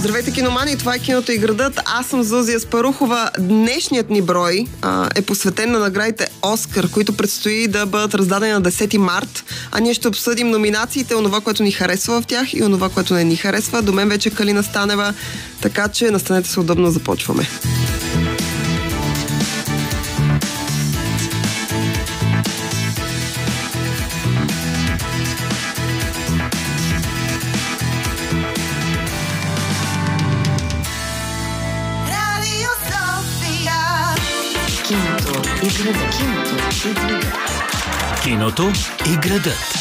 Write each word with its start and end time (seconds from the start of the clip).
Здравейте, 0.00 0.32
киномани! 0.32 0.76
Това 0.76 0.94
е 0.94 0.98
киното 0.98 1.32
и 1.32 1.38
градът. 1.38 1.80
Аз 1.84 2.06
съм 2.06 2.22
Зузия 2.22 2.60
Спарухова. 2.60 3.30
Днешният 3.38 4.10
ни 4.10 4.22
брой 4.22 4.66
а, 4.82 5.08
е 5.14 5.22
посветен 5.22 5.70
на 5.70 5.78
наградите 5.78 6.28
Оскар, 6.42 6.90
които 6.90 7.16
предстои 7.16 7.68
да 7.68 7.86
бъдат 7.86 8.14
раздадени 8.14 8.52
на 8.52 8.62
10 8.62 8.96
март. 8.96 9.44
А 9.72 9.80
ние 9.80 9.94
ще 9.94 10.08
обсъдим 10.08 10.50
номинациите, 10.50 11.14
онова, 11.14 11.40
което 11.40 11.62
ни 11.62 11.70
харесва 11.70 12.20
в 12.20 12.26
тях 12.26 12.54
и 12.54 12.62
онова, 12.62 12.88
което 12.88 13.14
не 13.14 13.24
ни 13.24 13.36
харесва. 13.36 13.82
До 13.82 13.92
мен 13.92 14.08
вече 14.08 14.30
Калина 14.30 14.62
Станева, 14.62 15.14
така 15.60 15.88
че 15.88 16.10
настанете 16.10 16.48
се 16.48 16.60
удобно, 16.60 16.90
започваме. 16.90 17.48
Киното 38.22 38.72
и 39.06 39.28
градът. 39.28 39.74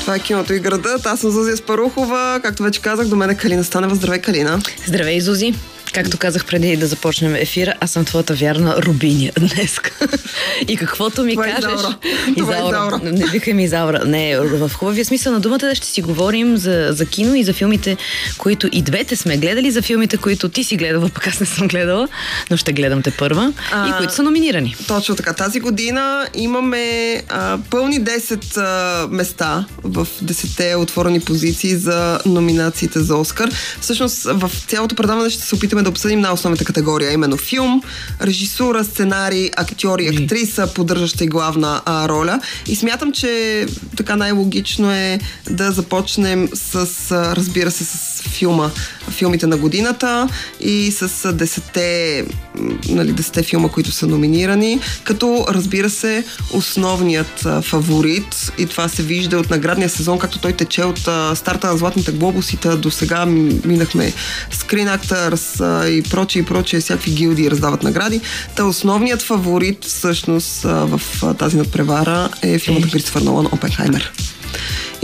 Това 0.00 0.14
е 0.14 0.18
киното 0.18 0.52
и 0.52 0.60
градът. 0.60 1.06
Аз 1.06 1.20
съм 1.20 1.30
Зузия 1.30 1.56
Спарухова. 1.56 2.40
Както 2.42 2.62
вече 2.62 2.82
казах, 2.82 3.08
до 3.08 3.16
мен 3.16 3.30
е 3.30 3.36
Калина 3.36 3.64
Станева. 3.64 3.94
Здравей, 3.94 4.20
Калина. 4.20 4.58
Здравей, 4.86 5.20
Зузи! 5.20 5.54
Както 5.94 6.18
казах 6.18 6.44
преди 6.44 6.76
да 6.76 6.86
започнем 6.86 7.34
ефира, 7.34 7.74
аз 7.80 7.90
съм 7.90 8.04
твоята 8.04 8.34
вярна 8.34 8.76
рубиня 8.82 9.30
днес. 9.38 9.80
И 10.68 10.76
каквото 10.76 11.22
ми 11.22 11.32
Това 11.32 11.46
е 11.46 11.54
кажеш... 11.54 11.70
Изаура. 11.70 11.96
Е 12.04 12.40
Изаура. 12.40 13.00
Не 13.02 13.26
викай 13.26 13.54
ми 13.54 13.64
Изаура. 13.64 14.02
Не, 14.06 14.38
в 14.38 14.70
хубавия 14.74 15.04
смисъл 15.04 15.32
на 15.32 15.40
думата 15.40 15.74
ще 15.74 15.86
си 15.86 16.02
говорим 16.02 16.56
за, 16.56 16.88
за 16.90 17.06
кино 17.06 17.34
и 17.34 17.44
за 17.44 17.52
филмите, 17.52 17.96
които 18.38 18.68
и 18.72 18.82
двете 18.82 19.16
сме 19.16 19.36
гледали, 19.36 19.70
за 19.70 19.82
филмите, 19.82 20.16
които 20.16 20.48
ти 20.48 20.64
си 20.64 20.76
гледала, 20.76 21.08
пък 21.08 21.26
аз 21.26 21.40
не 21.40 21.46
съм 21.46 21.68
гледала, 21.68 22.08
но 22.50 22.56
ще 22.56 22.72
гледам 22.72 23.02
те 23.02 23.10
първа, 23.10 23.52
А, 23.72 23.88
и 23.88 23.92
които 23.98 24.14
са 24.14 24.22
номинирани. 24.22 24.76
Точно 24.88 25.16
така. 25.16 25.32
Тази 25.32 25.60
година 25.60 26.28
имаме 26.34 27.14
а, 27.28 27.58
пълни 27.70 28.00
10 28.00 28.56
а, 28.56 29.08
места 29.10 29.64
в 29.84 30.06
10 30.24 30.76
отворени 30.76 31.20
позиции 31.20 31.76
за 31.76 32.18
номинациите 32.26 33.00
за 33.00 33.16
Оскар. 33.16 33.50
Всъщност 33.80 34.22
в 34.22 34.50
цялото 34.68 34.94
предаване 34.94 35.30
ще 35.30 35.42
се 35.42 35.54
опитаме 35.54 35.83
да 35.84 35.90
обсъдим 35.90 36.20
на 36.20 36.32
основната 36.32 36.64
категория, 36.64 37.12
именно 37.12 37.36
филм, 37.36 37.82
режисура, 38.22 38.84
сценарий, 38.84 39.50
актьори, 39.56 40.06
актриса, 40.06 40.74
поддържаща 40.74 41.24
и 41.24 41.26
главна 41.26 41.82
а, 41.84 42.08
роля. 42.08 42.40
И 42.66 42.76
смятам, 42.76 43.12
че 43.12 43.66
така 43.96 44.16
най-логично 44.16 44.92
е 44.92 45.18
да 45.50 45.72
започнем 45.72 46.48
с, 46.54 46.74
а, 47.10 47.36
разбира 47.36 47.70
се, 47.70 47.84
с 47.84 48.22
филма, 48.22 48.70
филмите 49.10 49.46
на 49.46 49.56
годината 49.56 50.28
и 50.60 50.90
с 50.90 51.02
а, 51.02 51.34
10 51.34 52.26
м, 52.58 52.72
нали, 52.88 53.12
10 53.12 53.44
филма, 53.44 53.68
които 53.68 53.92
са 53.92 54.06
номинирани, 54.06 54.80
като 55.04 55.46
разбира 55.48 55.90
се 55.90 56.24
основният 56.52 57.46
фаворит 57.62 58.52
и 58.58 58.66
това 58.66 58.88
се 58.88 59.02
вижда 59.02 59.38
от 59.38 59.50
наградния 59.50 59.88
сезон, 59.88 60.18
както 60.18 60.38
той 60.38 60.52
тече 60.52 60.82
от 60.82 60.98
старта 61.34 61.66
на 61.66 61.76
Златните 61.76 62.12
глобусите 62.12 62.68
до 62.68 62.90
сега 62.90 63.26
минахме 63.26 64.12
Screen 64.52 64.98
Actors 64.98 65.84
и 65.88 66.02
прочие 66.02 66.42
и 66.42 66.44
прочие, 66.44 66.80
всякакви 66.80 67.10
гилдии 67.10 67.50
раздават 67.50 67.82
награди. 67.82 68.20
Та 68.56 68.64
основният 68.64 69.22
фаворит 69.22 69.84
всъщност 69.84 70.62
в 70.62 71.00
тази 71.38 71.56
надпревара 71.56 72.28
е 72.42 72.58
филмът 72.58 72.84
на 72.84 72.90
Кристофър 72.90 73.20
Нолан 73.20 73.46
Опенхаймер. 73.52 74.12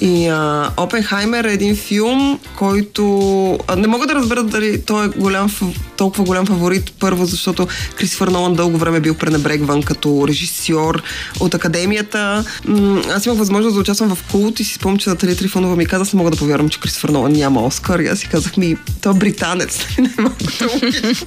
И 0.00 0.28
а, 0.28 0.70
Опенхаймер 0.76 1.44
е 1.44 1.52
един 1.52 1.76
филм, 1.76 2.38
който 2.56 3.58
а, 3.68 3.76
не 3.76 3.86
мога 3.86 4.06
да 4.06 4.14
разбера 4.14 4.42
дали 4.42 4.82
той 4.82 5.04
е 5.04 5.08
голям, 5.08 5.50
толкова 5.96 6.24
голям 6.24 6.46
фаворит. 6.46 6.92
Първо, 6.98 7.26
защото 7.26 7.68
Кристофър 7.96 8.28
Нолан 8.28 8.54
дълго 8.54 8.78
време 8.78 8.97
е 8.97 9.00
бил 9.00 9.14
пренебрегван 9.14 9.82
като 9.82 10.25
режисьор 10.28 11.02
от 11.41 11.54
академията. 11.54 12.44
М- 12.64 13.02
аз 13.10 13.26
имах 13.26 13.38
възможност 13.38 13.75
да 13.75 13.80
участвам 13.80 14.14
в 14.14 14.25
култ 14.30 14.60
и 14.60 14.64
си 14.64 14.75
спомням, 14.75 14.98
че 14.98 15.10
Наталия 15.10 15.36
Трифонова 15.36 15.76
ми 15.76 15.86
каза, 15.86 16.02
аз 16.02 16.12
не 16.12 16.19
мога 16.19 16.30
да 16.30 16.36
повярвам, 16.36 16.69
че 16.69 16.80
Кристофър 16.80 17.08
Нолан 17.08 17.32
няма 17.32 17.64
Оскар. 17.64 17.98
И 17.98 18.06
аз 18.06 18.19
си 18.19 18.28
казах, 18.28 18.56
ми, 18.56 18.76
той 19.02 19.12
е 19.12 19.16
британец. 19.16 19.78
не 19.98 20.10
е 20.19 20.22
малко 20.22 20.36
логично. 20.75 21.26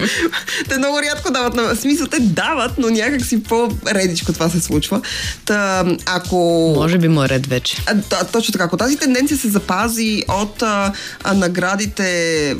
те 0.69 0.77
много 0.77 0.97
рядко 1.01 1.33
дават 1.33 1.55
на... 1.55 1.75
Смисъл, 1.75 2.07
те 2.07 2.19
дават, 2.19 2.71
но 2.77 2.89
някак 2.89 3.25
си 3.25 3.43
по-редичко 3.43 4.33
това 4.33 4.49
се 4.49 4.59
случва. 4.59 5.01
Та, 5.45 5.85
ако... 6.05 6.35
Може 6.75 6.97
би 6.97 7.07
му 7.07 7.23
е 7.23 7.29
ред 7.29 7.47
вече. 7.47 7.77
А, 7.85 7.93
да, 7.93 8.23
точно 8.23 8.51
така. 8.51 8.62
Ако 8.63 8.77
тази 8.77 8.97
тенденция 8.97 9.37
се 9.37 9.49
запази 9.49 10.23
от 10.27 10.61
а, 10.61 10.93
а, 11.23 11.33
наградите, 11.33 12.55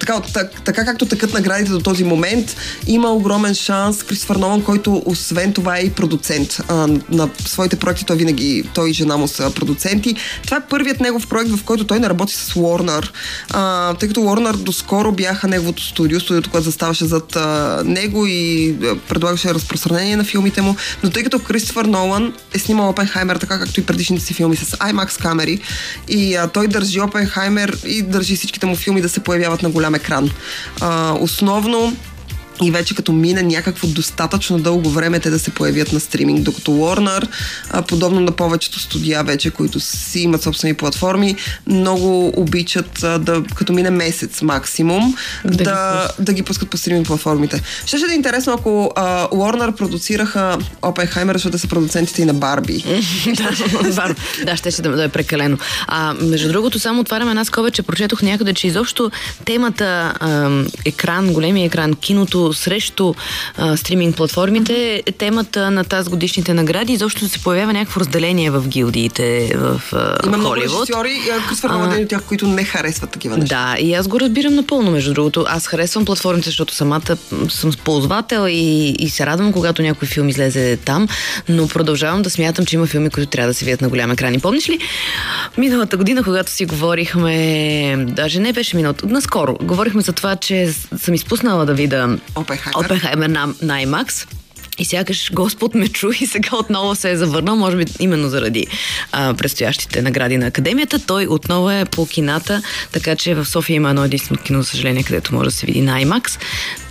така, 0.00 0.16
от, 0.16 0.32
так, 0.32 0.62
така 0.64 0.84
както 0.84 1.06
такът 1.06 1.34
наградите 1.34 1.70
до 1.70 1.80
този 1.80 2.04
момент, 2.04 2.56
има 2.86 3.12
огромен 3.12 3.54
шанс 3.54 4.02
Кристофър 4.02 4.36
Нолан, 4.36 4.62
който 4.62 5.02
освен 5.06 5.52
това 5.52 5.78
е 5.78 5.80
и 5.80 5.90
продуцент 5.90 6.60
а, 6.68 6.74
на 7.10 7.28
своите 7.46 7.76
проекти. 7.76 8.04
Той 8.04 8.16
винаги, 8.16 8.64
той 8.74 8.90
и 8.90 8.92
жена 8.92 9.16
му 9.16 9.28
са 9.28 9.50
продуценти. 9.50 10.16
Това 10.44 10.56
е 10.56 10.66
първият 10.70 11.00
негов 11.00 11.26
проект, 11.26 11.50
в 11.50 11.64
който 11.64 11.86
той 11.86 12.00
не 12.00 12.08
работи 12.08 12.34
с 12.34 12.52
Warner, 12.54 13.08
а, 13.50 13.94
тъй 13.94 14.08
като 14.08 14.20
Warner 14.20 14.56
доскоро 14.56 15.12
бяха 15.12 15.48
неговото 15.48 15.82
студио, 15.82 16.20
студиото, 16.20 16.50
което 16.50 16.64
заставаше 16.64 17.04
зад 17.04 17.36
а, 17.36 17.82
него 17.84 18.26
и 18.26 18.74
а, 18.82 18.96
предлагаше 19.08 19.54
разпространение 19.54 20.16
на 20.16 20.24
филмите 20.24 20.62
му. 20.62 20.76
Но 21.02 21.10
тъй 21.10 21.22
като 21.22 21.38
Кристофър 21.38 21.84
Нолан 21.84 22.32
е 22.54 22.58
снимал 22.58 22.88
Опенхаймер, 22.88 23.36
така 23.36 23.58
както 23.58 23.80
и 23.80 23.86
предишните 23.86 24.24
си 24.24 24.34
филми 24.34 24.56
с 24.56 24.76
IMAX 24.76 25.22
камери, 25.22 25.43
и 26.08 26.34
а, 26.34 26.48
той 26.48 26.68
държи 26.68 27.00
Опенхаймер 27.00 27.78
и 27.86 28.02
държи 28.02 28.36
всичките 28.36 28.66
му 28.66 28.76
филми 28.76 29.02
да 29.02 29.08
се 29.08 29.20
появяват 29.20 29.62
на 29.62 29.70
голям 29.70 29.94
екран. 29.94 30.30
А, 30.80 31.12
основно 31.20 31.96
и 32.62 32.70
вече 32.70 32.94
като 32.94 33.12
мине 33.12 33.42
някакво 33.42 33.86
достатъчно 33.86 34.58
дълго 34.58 34.90
време 34.90 35.20
те 35.20 35.30
да 35.30 35.38
се 35.38 35.50
появят 35.50 35.92
на 35.92 36.00
стриминг, 36.00 36.40
докато 36.40 36.70
Warner, 36.70 37.28
подобно 37.88 38.20
на 38.20 38.32
повечето 38.32 38.80
студия 38.80 39.24
вече, 39.24 39.50
които 39.50 39.80
си 39.80 40.20
имат 40.20 40.42
собствени 40.42 40.74
платформи, 40.74 41.36
много 41.66 42.32
обичат 42.36 42.90
да, 43.00 43.42
като 43.54 43.72
мине 43.72 43.90
месец 43.90 44.42
максимум, 44.42 45.16
Да 45.44 45.50
ги 45.50 45.64
да, 45.64 46.08
да 46.18 46.32
ги 46.32 46.42
пускат 46.42 46.70
по 46.70 46.76
стриминг 46.76 47.06
платформите. 47.06 47.62
Ще 47.86 47.98
ще 47.98 48.06
да 48.06 48.12
е 48.12 48.16
интересно, 48.16 48.52
ако 48.52 48.90
а, 48.96 49.28
Warner 49.28 49.76
продуцираха 49.76 50.58
Oppenheimer, 50.82 51.32
защото 51.32 51.52
те 51.52 51.58
са 51.58 51.68
продуцентите 51.68 52.22
и 52.22 52.24
на 52.24 52.34
Барби. 52.34 52.84
да, 53.36 54.14
да, 54.44 54.56
ще, 54.56 54.70
ще 54.70 54.82
да, 54.82 54.90
да 54.90 55.04
е 55.04 55.08
прекалено. 55.08 55.58
А, 55.86 56.14
между 56.14 56.48
другото, 56.48 56.78
само 56.80 57.00
отварям 57.00 57.28
една 57.28 57.44
скоба, 57.44 57.70
че 57.70 57.82
прочетох 57.82 58.22
някъде, 58.22 58.54
че 58.54 58.66
изобщо 58.66 59.10
темата 59.44 60.14
екран, 60.84 61.32
големия 61.32 61.66
екран, 61.66 61.94
киното 61.94 62.43
срещу 62.52 63.14
а, 63.56 63.76
стриминг 63.76 64.16
платформите 64.16 65.02
е 65.06 65.12
темата 65.12 65.70
на 65.70 65.84
тази 65.84 66.10
годишните 66.10 66.54
награди. 66.54 66.92
Изобщо 66.92 67.28
се 67.28 67.38
появява 67.38 67.72
някакво 67.72 68.00
разделение 68.00 68.50
в 68.50 68.68
гилдиите 68.68 69.52
в 69.56 69.82
а, 69.92 70.16
Има 70.26 70.36
много 70.36 70.56
режисьори, 70.56 71.20
Кристофър 71.48 71.74
Нолан 71.74 71.92
един 71.92 72.04
от 72.04 72.10
тях, 72.10 72.22
които 72.22 72.46
не 72.46 72.64
харесват 72.64 73.10
такива 73.10 73.38
неща. 73.38 73.74
Да, 73.74 73.80
и 73.80 73.94
аз 73.94 74.08
го 74.08 74.20
разбирам 74.20 74.54
напълно, 74.54 74.90
между 74.90 75.14
другото. 75.14 75.44
Аз 75.48 75.66
харесвам 75.66 76.04
платформите, 76.04 76.48
защото 76.48 76.74
самата 76.74 77.16
съм 77.48 77.72
ползвател 77.84 78.46
и, 78.48 78.94
и 78.98 79.10
се 79.10 79.26
радвам, 79.26 79.52
когато 79.52 79.82
някой 79.82 80.08
филм 80.08 80.28
излезе 80.28 80.76
там, 80.76 81.08
но 81.48 81.68
продължавам 81.68 82.22
да 82.22 82.30
смятам, 82.30 82.66
че 82.66 82.76
има 82.76 82.86
филми, 82.86 83.10
които 83.10 83.30
трябва 83.30 83.48
да 83.48 83.54
се 83.54 83.64
видят 83.64 83.80
на 83.80 83.88
голям 83.88 84.10
екран. 84.10 84.34
И 84.34 84.38
помниш 84.38 84.68
ли, 84.68 84.78
миналата 85.58 85.96
година, 85.96 86.22
когато 86.24 86.50
си 86.50 86.64
говорихме, 86.66 88.06
даже 88.08 88.40
не 88.40 88.52
беше 88.52 88.76
миналата, 88.76 89.06
наскоро, 89.06 89.56
говорихме 89.62 90.02
за 90.02 90.12
това, 90.12 90.36
че 90.36 90.72
съм 90.96 91.14
изпуснала 91.14 91.66
да 91.66 91.74
видя 91.74 92.18
Опенхаймер. 92.34 92.84
Опенхаймер 92.84 93.28
на, 93.28 93.46
на 93.62 93.84
IMAX. 93.84 94.26
И 94.78 94.84
сякаш 94.84 95.32
Господ 95.32 95.74
ме 95.74 95.88
чу 95.88 96.10
и 96.20 96.26
сега 96.26 96.56
отново 96.56 96.94
се 96.94 97.10
е 97.10 97.16
завърнал, 97.16 97.56
може 97.56 97.76
би 97.76 97.84
именно 98.00 98.28
заради 98.28 98.66
а, 99.12 99.34
предстоящите 99.34 100.02
награди 100.02 100.36
на 100.36 100.46
Академията. 100.46 101.06
Той 101.06 101.26
отново 101.26 101.70
е 101.70 101.84
по 101.84 102.06
кината, 102.06 102.62
така 102.92 103.16
че 103.16 103.34
в 103.34 103.44
София 103.44 103.74
има 103.74 103.90
едно 103.90 104.04
единствено 104.04 104.42
кино, 104.42 104.62
за 104.62 104.68
съжаление, 104.68 105.02
където 105.02 105.34
може 105.34 105.44
да 105.44 105.50
се 105.50 105.66
види 105.66 105.80
на 105.80 106.02
IMAX. 106.02 106.38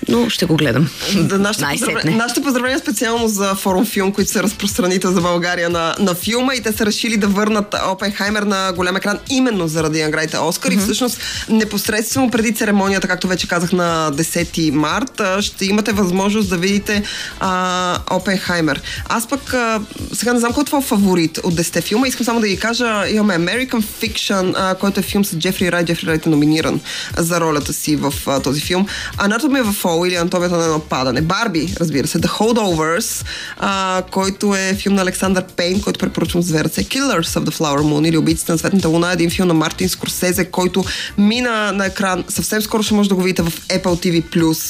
Но 0.08 0.30
ще 0.30 0.46
го 0.46 0.56
гледам. 0.56 0.90
Да, 1.16 1.40
нашите, 1.40 1.66
поздравления, 1.72 2.18
нашите 2.18 2.42
поздравления 2.42 2.80
специално 2.80 3.28
за 3.28 3.56
форум 3.56 3.86
филм, 3.86 4.12
които 4.12 4.32
са 4.32 4.44
разпространител 4.44 5.12
за 5.12 5.22
България 5.22 5.70
на, 5.70 5.96
на 6.00 6.16
филма 6.16 6.56
и 6.56 6.62
те 6.62 6.72
са 6.72 6.86
решили 6.86 7.18
да 7.18 7.28
върнат 7.28 7.76
Опенхаймер 7.92 8.42
на 8.42 8.74
голям 8.76 8.96
екран 8.96 9.20
именно 9.30 9.68
заради 9.68 10.04
наградите 10.04 10.38
Оскар 10.38 10.72
и 10.72 10.78
всъщност 10.78 11.20
непосредствено 11.50 12.32
преди 12.32 12.54
церемонията, 12.54 13.08
както 13.08 13.28
вече 13.28 13.48
казах 13.48 13.72
на 13.72 14.12
10 14.14 14.72
март, 14.72 15.22
ще 15.40 15.66
имате 15.66 15.92
възможност 15.92 16.50
да 16.50 16.58
видите 16.58 17.04
а, 17.40 17.98
Опенхаймер. 18.12 18.82
Аз 19.10 19.28
пък 19.28 19.54
а, 19.54 19.82
сега 20.14 20.34
не 20.34 20.40
знам 20.40 20.54
кой 20.54 20.62
е 20.62 20.66
твой 20.66 20.82
фаворит 20.82 21.38
от 21.38 21.54
10 21.54 21.84
филма, 21.84 22.08
искам 22.08 22.26
само 22.26 22.40
да 22.40 22.48
ги 22.48 22.58
кажа, 22.60 23.10
имаме 23.10 23.34
American 23.34 23.84
Fiction, 24.02 24.54
а, 24.58 24.76
който 24.76 25.00
е 25.00 25.04
филм 25.04 25.26
с 25.26 25.38
Джефри 25.38 25.72
Райт. 25.72 25.88
Джефри 25.88 26.08
Райт 26.08 26.26
е 26.26 26.30
номиниран 26.30 26.80
за 27.18 27.40
ролята 27.40 27.74
си 27.74 27.96
в 27.96 28.14
а, 28.28 28.40
този 28.40 28.62
филм. 28.62 28.88
Anatomy 29.18 29.64
of 29.64 29.72
Fall 29.94 30.08
или 30.08 30.16
Анатомията 30.16 30.58
на 30.58 30.64
едно 30.64 30.80
падане. 30.80 31.22
Барби, 31.22 31.74
разбира 31.80 32.08
се, 32.08 32.20
The 32.20 32.28
Holdovers, 32.28 33.26
а, 33.58 34.04
който 34.12 34.56
е 34.56 34.74
филм 34.74 34.96
на 34.96 35.02
Александър 35.02 35.44
Пейн, 35.44 35.82
който 35.82 36.00
препоръчвам 36.00 36.44
с 36.44 36.46
зверце. 36.46 36.84
Killers 36.84 37.40
of 37.40 37.46
the 37.46 37.54
Flower 37.54 37.82
Moon 37.82 38.08
или 38.08 38.18
Убийците 38.18 38.52
на 38.52 38.58
Светната 38.58 38.88
луна, 38.88 39.12
един 39.12 39.30
филм 39.30 39.48
на 39.48 39.54
Мартин 39.54 39.90
Скорсезе, 39.90 40.46
който 40.46 40.86
мина 41.18 41.72
на 41.72 41.86
екран. 41.86 42.24
Съвсем 42.28 42.62
скоро 42.62 42.84
ще 42.84 42.94
може 42.94 43.10
да 43.10 43.16
го 43.16 43.22
видите 43.22 43.42
в 43.42 43.52
Apple 43.52 43.84
TV 43.84 44.24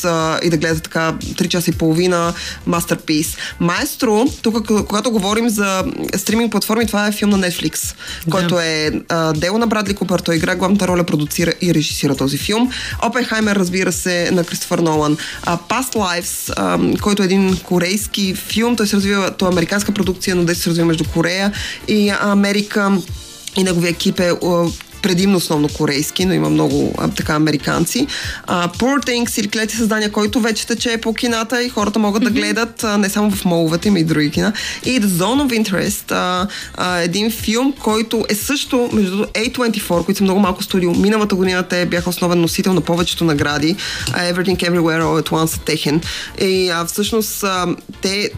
а, 0.05 0.39
и 0.43 0.49
да 0.49 0.57
гледате 0.57 0.81
така 0.81 1.13
3 1.13 1.47
часа 1.47 1.71
и 1.71 1.73
половина. 1.73 2.33
Masterpiece. 2.67 3.37
Маестро, 3.59 4.25
тук 4.41 4.67
когато 4.87 5.11
говорим 5.11 5.49
за 5.49 5.83
стриминг 6.15 6.51
платформи, 6.51 6.87
това 6.87 7.07
е 7.07 7.11
филм 7.11 7.31
на 7.31 7.39
Netflix, 7.39 7.95
който 8.31 8.59
е 8.59 8.91
а, 9.09 9.33
дело 9.33 9.57
на 9.57 9.67
Брадли 9.67 9.93
Купър. 9.93 10.19
Той 10.19 10.35
игра 10.35 10.55
главната 10.55 10.87
роля, 10.87 11.03
продуцира 11.03 11.53
и 11.61 11.73
режисира 11.73 12.15
този 12.15 12.37
филм. 12.37 12.71
Опенхаймер, 13.03 13.55
разбира 13.55 13.91
се, 13.91 14.29
на 14.31 14.43
Кристофър 14.43 14.79
Нолан. 14.79 15.12
Past 15.45 15.95
Lives, 15.95 16.99
който 17.01 17.21
е 17.21 17.25
един 17.25 17.57
корейски 17.63 18.35
филм. 18.35 18.75
Той 18.75 18.87
се 18.87 18.95
развива, 18.95 19.31
той 19.31 19.47
е 19.47 19.51
американска 19.51 19.91
продукция, 19.91 20.35
но 20.35 20.43
да 20.43 20.55
се 20.55 20.69
развива 20.69 20.87
между 20.87 21.03
Корея 21.03 21.51
и 21.87 22.13
Америка. 22.21 22.97
И 23.57 23.63
неговия 23.63 23.89
екип 23.89 24.19
е 24.19 24.31
предимно 25.03 25.37
основно 25.37 25.69
корейски, 25.69 26.25
но 26.25 26.33
има 26.33 26.49
много 26.49 26.93
а, 26.97 27.07
така 27.07 27.33
американци. 27.33 28.07
А, 28.47 28.69
Poor 28.69 29.05
Things 29.05 29.39
или 29.39 29.47
Клети 29.47 29.75
създания, 29.75 30.11
който 30.11 30.39
вече 30.39 30.67
тече 30.67 30.97
по 30.97 31.13
кината 31.13 31.63
и 31.63 31.69
хората 31.69 31.99
могат 31.99 32.23
да 32.23 32.29
гледат 32.29 32.83
а, 32.83 32.97
не 32.97 33.09
само 33.09 33.31
в 33.31 33.45
моловете, 33.45 33.87
има 33.87 33.99
и 33.99 34.03
други 34.03 34.31
кина. 34.31 34.53
И 34.85 35.01
The 35.01 35.05
Zone 35.05 35.47
of 35.47 35.63
Interest, 35.63 36.11
а, 36.11 36.47
а, 36.77 36.97
един 36.97 37.31
филм, 37.31 37.73
който 37.79 38.25
е 38.29 38.35
също 38.35 38.89
между 38.93 39.11
другото, 39.11 39.31
A24, 39.39 40.05
които 40.05 40.17
са 40.17 40.23
много 40.23 40.39
малко 40.39 40.63
студио. 40.63 40.91
Миналата 40.91 41.35
година 41.35 41.63
те 41.63 41.85
бяха 41.85 42.09
основен 42.09 42.41
носител 42.41 42.73
на 42.73 42.81
повечето 42.81 43.23
награди. 43.23 43.75
Everything 44.07 44.57
Everywhere 44.57 45.01
All 45.01 45.21
at 45.23 45.29
Once 45.29 45.45
са 45.45 45.59
техен. 45.59 46.01
И 46.41 46.69
а, 46.69 46.85
всъщност 46.85 47.43
а, 47.43 47.75
те 48.01 48.29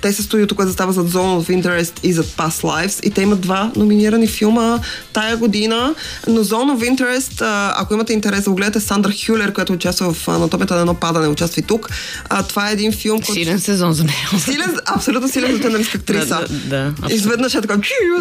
те 0.00 0.12
са 0.12 0.22
студиото, 0.22 0.54
което 0.54 0.68
застава 0.68 0.92
зад 0.92 1.06
Zone 1.06 1.42
of 1.42 1.62
Interest 1.62 1.92
и 2.02 2.12
зад 2.12 2.26
Past 2.26 2.62
Lives 2.62 3.06
и 3.06 3.10
те 3.10 3.22
имат 3.22 3.40
два 3.40 3.72
номинирани 3.76 4.26
филма 4.26 4.78
тая 5.12 5.36
година, 5.36 5.94
но 6.28 6.44
Zone 6.44 6.78
of 6.78 6.96
Interest, 6.96 7.44
ако 7.76 7.94
имате 7.94 8.12
интерес 8.12 8.44
да 8.44 8.50
го 8.50 8.56
гледате, 8.56 8.80
Сандра 8.80 9.12
Хюлер, 9.26 9.52
която 9.52 9.72
участва 9.72 10.14
в 10.14 10.28
Анатомията 10.28 10.74
на 10.74 10.80
едно 10.80 10.94
падане, 10.94 11.28
участва 11.28 11.60
и 11.60 11.62
тук. 11.62 11.88
А, 12.28 12.42
това 12.42 12.70
е 12.70 12.72
един 12.72 12.92
филм, 12.92 13.18
който... 13.18 13.32
Силен 13.32 13.60
сезон 13.60 13.92
за 13.92 14.04
нея. 14.04 14.28
Силен, 14.38 14.76
абсолютно 14.86 15.28
силен 15.28 15.56
за 15.56 15.60
теневска 15.60 15.98
актриса. 15.98 16.26
Да, 16.26 16.48
да, 16.48 16.92
да. 17.08 17.14
Изведнъж 17.14 17.54
е 17.54 17.60
така, 17.60 17.74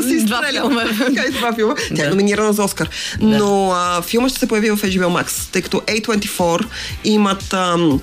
си 0.08 0.14
изстреля. 0.14 0.88
Така 0.98 1.26
и 1.30 1.32
два 1.32 1.54
филма. 1.56 1.74
Тя 1.96 2.06
е 2.06 2.10
номинирана 2.10 2.54
за 2.54 2.64
Оскар. 2.64 2.90
Но 3.22 3.72
а, 3.72 4.02
филма 4.02 4.30
ще 4.30 4.40
се 4.40 4.48
появи 4.48 4.72
в 4.72 4.78
HBO 4.78 5.24
Max, 5.24 5.52
тъй 5.52 5.62
като 5.62 5.80
A24 5.80 6.66
имат... 7.04 7.54
Ам, 7.54 8.02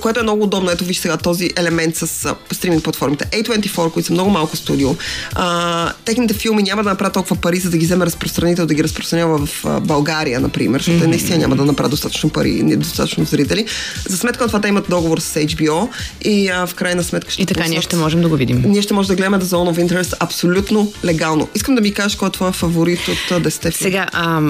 което 0.00 0.20
е 0.20 0.22
много 0.22 0.42
удобно. 0.44 0.70
Ето 0.70 0.84
виж 0.84 0.98
сега 0.98 1.16
този 1.16 1.50
елемент 1.56 1.96
с 1.96 2.34
стриминг 2.52 2.84
платформите. 2.84 3.24
A24, 3.24 3.92
които 3.92 4.06
са 4.06 4.12
много 4.12 4.30
малко 4.30 4.56
студио, 4.56 4.94
а, 5.34 5.92
техните 6.04 6.34
филми 6.34 6.62
няма 6.62 6.82
да 6.82 6.88
направят 6.90 7.12
толкова 7.14 7.36
пари, 7.36 7.58
за 7.58 7.70
да 7.70 7.76
ги 7.78 7.84
вземе 7.86 8.06
разпространител, 8.06 8.66
да 8.66 8.74
ги 8.74 8.84
разпространява 8.84 9.46
в 9.46 9.64
а, 9.64 9.80
България, 9.80 10.40
например, 10.40 10.80
защото 10.80 10.98
mm-hmm. 10.98 11.06
наистина 11.06 11.38
няма 11.38 11.56
да 11.56 11.64
направят 11.64 11.90
достатъчно 11.90 12.30
пари 12.30 12.50
и 12.50 12.76
достатъчно 12.76 13.24
зрители. 13.24 13.66
За 14.08 14.16
сметка 14.16 14.44
на 14.44 14.48
това 14.48 14.60
те 14.60 14.68
имат 14.68 14.86
договор 14.88 15.18
с 15.18 15.40
HBO 15.40 15.88
и 16.22 16.48
а, 16.48 16.66
в 16.66 16.74
крайна 16.74 17.04
сметка 17.04 17.30
ще 17.30 17.42
И 17.42 17.46
така 17.46 17.60
ние 17.60 17.78
пуснат- 17.78 17.82
ще 17.82 17.96
можем 17.96 18.20
да 18.20 18.28
го 18.28 18.36
видим. 18.36 18.62
ние 18.66 18.82
ще 18.82 18.94
може 18.94 19.08
да 19.08 19.14
гледаме 19.14 19.38
The 19.38 19.42
Zone 19.44 19.74
of 19.74 19.88
Interest 19.88 20.14
абсолютно 20.20 20.92
легално. 21.04 21.48
Искам 21.54 21.74
да 21.74 21.80
ми 21.80 21.92
кажеш 21.94 22.16
кой 22.16 22.28
е 22.28 22.32
твой 22.32 22.52
фаворит 22.52 23.08
от 23.08 23.30
а, 23.30 23.40
10 23.40 23.60
филма. 23.60 23.72
Сега, 23.72 24.06
а, 24.12 24.40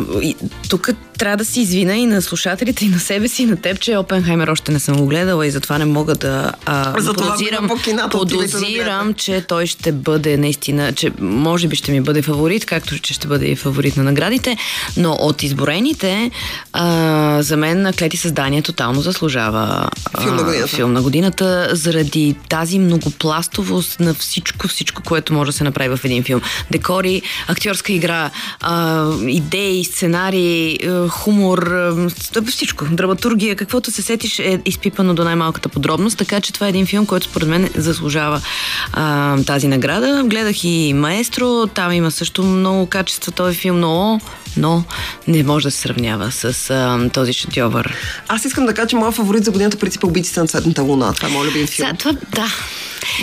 тук 0.68 0.90
трябва 1.18 1.36
да 1.36 1.44
си 1.44 1.60
извина 1.60 1.96
и 1.96 2.06
на 2.06 2.22
слушателите, 2.22 2.84
и 2.84 2.88
на 2.88 2.98
себе 2.98 3.28
си, 3.28 3.42
и 3.42 3.46
на 3.46 3.56
теб, 3.56 3.80
че 3.80 3.96
Опенхаймер 3.96 4.48
още 4.48 4.72
не 4.72 4.80
съм 4.80 4.96
го 4.96 5.06
гледала 5.06 5.46
и 5.46 5.50
затова 5.50 5.78
не 5.78 5.84
мога 5.84 6.14
да 6.14 6.52
а, 6.66 6.94
подозирам, 6.94 7.68
по 7.68 8.18
подозирам 8.18 9.14
че 9.14 9.44
той 9.48 9.66
ще 9.66 9.92
бъде 9.92 10.36
наистина, 10.36 10.92
че 10.92 11.12
може 11.20 11.68
би 11.68 11.76
ще 11.76 11.92
ми 11.92 12.00
бъде 12.00 12.22
фаворит, 12.22 12.64
както 12.64 12.98
че 12.98 13.14
ще 13.14 13.26
бъде 13.26 13.46
и 13.46 13.56
фаворит 13.56 13.96
на 13.96 14.02
наградите, 14.02 14.56
но 14.96 15.12
от 15.12 15.42
изборените 15.42 16.30
а, 16.72 17.42
за 17.42 17.56
мен 17.56 17.92
Клети 17.98 18.16
създание 18.16 18.62
тотално 18.62 19.00
заслужава 19.00 19.88
а, 20.14 20.20
Филм 20.20 20.36
на 20.36 20.42
годината. 20.42 20.76
филм 20.76 20.92
на 20.92 21.02
годината 21.02 21.68
заради 21.72 22.36
тази 22.48 22.78
многопластовост 22.78 24.00
на 24.00 24.14
всичко, 24.14 24.68
всичко, 24.68 25.02
което 25.02 25.32
може 25.32 25.48
да 25.48 25.56
се 25.56 25.64
направи 25.64 25.96
в 25.96 26.04
един 26.04 26.24
филм. 26.24 26.40
Декори, 26.70 27.22
актьорска 27.48 27.92
игра, 27.92 28.30
а, 28.60 29.06
идеи, 29.26 29.84
сценарии, 29.84 30.78
хумор, 31.08 31.72
всичко. 32.46 32.84
Драматургия, 32.84 33.56
каквото 33.56 33.90
се 33.90 34.02
сетиш 34.02 34.38
е 34.38 34.60
изпипано 34.64 35.14
до 35.14 35.24
най-малката 35.24 35.68
подробност, 35.68 36.18
така 36.18 36.40
че 36.40 36.52
това 36.52 36.66
е 36.66 36.70
един 36.70 36.86
филм, 36.86 37.06
който 37.06 37.26
според 37.26 37.48
мен 37.48 37.70
заслужава 37.76 38.40
а, 38.92 39.36
тази 39.42 39.68
награда. 39.68 40.22
Гледах 40.26 40.64
и 40.64 40.92
Маестро, 40.94 41.66
там 41.66 41.92
има 41.92 42.10
също 42.10 42.42
много 42.42 42.86
качества 42.86 43.32
този 43.32 43.56
филм, 43.56 43.80
но, 43.80 44.20
но 44.56 44.84
не 45.28 45.42
може 45.42 45.64
да 45.64 45.70
се 45.70 45.78
сравнява 45.78 46.32
с 46.32 46.70
а, 46.70 47.08
този 47.12 47.32
шедьовър. 47.32 47.94
Аз 48.28 48.44
искам 48.44 48.66
да 48.66 48.74
кажа, 48.74 48.88
че 48.88 48.96
моят 48.96 49.14
фаворит 49.14 49.44
за 49.44 49.50
годината 49.50 49.76
принцип 49.76 50.02
е 50.02 50.06
Убийците 50.06 50.40
на 50.40 50.46
Цветната 50.46 50.82
луна. 50.82 51.12
Това 51.12 51.28
е 51.28 51.32
моят 51.32 51.50
любим 51.50 51.66
филм. 51.66 51.88
Сега, 51.88 51.98
това, 51.98 52.12
да. 52.12 52.46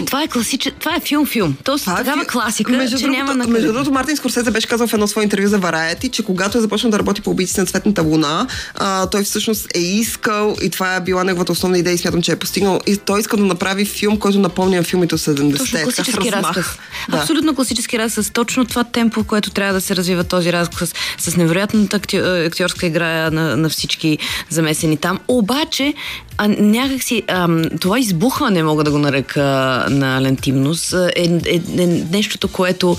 Това 0.05 0.23
е 0.23 0.27
класичен. 0.27 0.71
Това 0.79 0.95
е 0.95 0.99
филм-филм. 0.99 1.53
Тоест, 1.63 1.83
Това 1.83 1.99
е 1.99 2.03
такава 2.03 2.25
класика, 2.25 2.71
между 2.71 2.97
че 2.97 3.03
другото, 3.03 3.19
няма 3.23 3.35
на 3.35 3.47
Между 3.47 3.73
другото, 3.73 3.91
Мартин 3.91 4.17
Скорсезе 4.17 4.51
беше 4.51 4.67
казал 4.67 4.87
в 4.87 4.93
едно 4.93 5.07
свое 5.07 5.23
интервю 5.23 5.47
за 5.47 5.59
Variety, 5.59 6.11
че 6.11 6.23
когато 6.23 6.57
е 6.57 6.61
започнал 6.61 6.91
да 6.91 6.99
работи 6.99 7.21
по 7.21 7.31
убийците 7.31 7.61
на 7.61 7.67
Цветната 7.67 8.01
луна, 8.01 8.47
а, 8.75 9.07
той 9.07 9.23
всъщност 9.23 9.67
е 9.75 9.79
искал 9.79 10.55
и 10.61 10.69
това 10.69 10.95
е 10.95 11.01
била 11.01 11.23
неговата 11.23 11.51
основна 11.51 11.77
идея 11.77 11.93
и 11.93 11.97
смятам, 11.97 12.21
че 12.21 12.31
е 12.31 12.35
постигнал. 12.35 12.79
И 12.87 12.97
той 12.97 13.19
иска 13.19 13.37
да 13.37 13.43
направи 13.43 13.85
филм, 13.85 14.19
който 14.19 14.39
напомня 14.39 14.83
филмите 14.83 15.15
от 15.15 15.21
70-те. 15.21 15.57
Точно 15.57 15.79
класически 15.83 16.31
разказ. 16.31 16.65
Да. 17.09 17.17
Абсолютно 17.17 17.55
класически 17.55 17.99
разказ. 17.99 18.29
Точно 18.29 18.65
това 18.65 18.83
темпо, 18.83 19.23
което 19.23 19.49
трябва 19.51 19.73
да 19.73 19.81
се 19.81 19.95
развива 19.95 20.23
този 20.23 20.53
разказ 20.53 20.93
с, 21.17 21.37
невероятната 21.37 21.99
актьо- 21.99 22.47
актьорска 22.47 22.85
игра 22.85 23.31
на, 23.31 23.57
на 23.57 23.69
всички 23.69 24.17
замесени 24.49 24.97
там. 24.97 25.19
Обаче, 25.27 25.93
а, 26.37 26.47
някакси 26.47 27.23
ам, 27.27 27.63
това 27.81 27.99
избухване, 27.99 28.63
мога 28.63 28.83
да 28.83 28.91
го 28.91 28.97
нарека 28.97 29.41
на 29.89 30.21
лентивност, 30.21 30.93
е, 30.93 31.39
е, 31.45 31.61
е 31.77 31.87
нещото, 32.11 32.47
което 32.47 32.97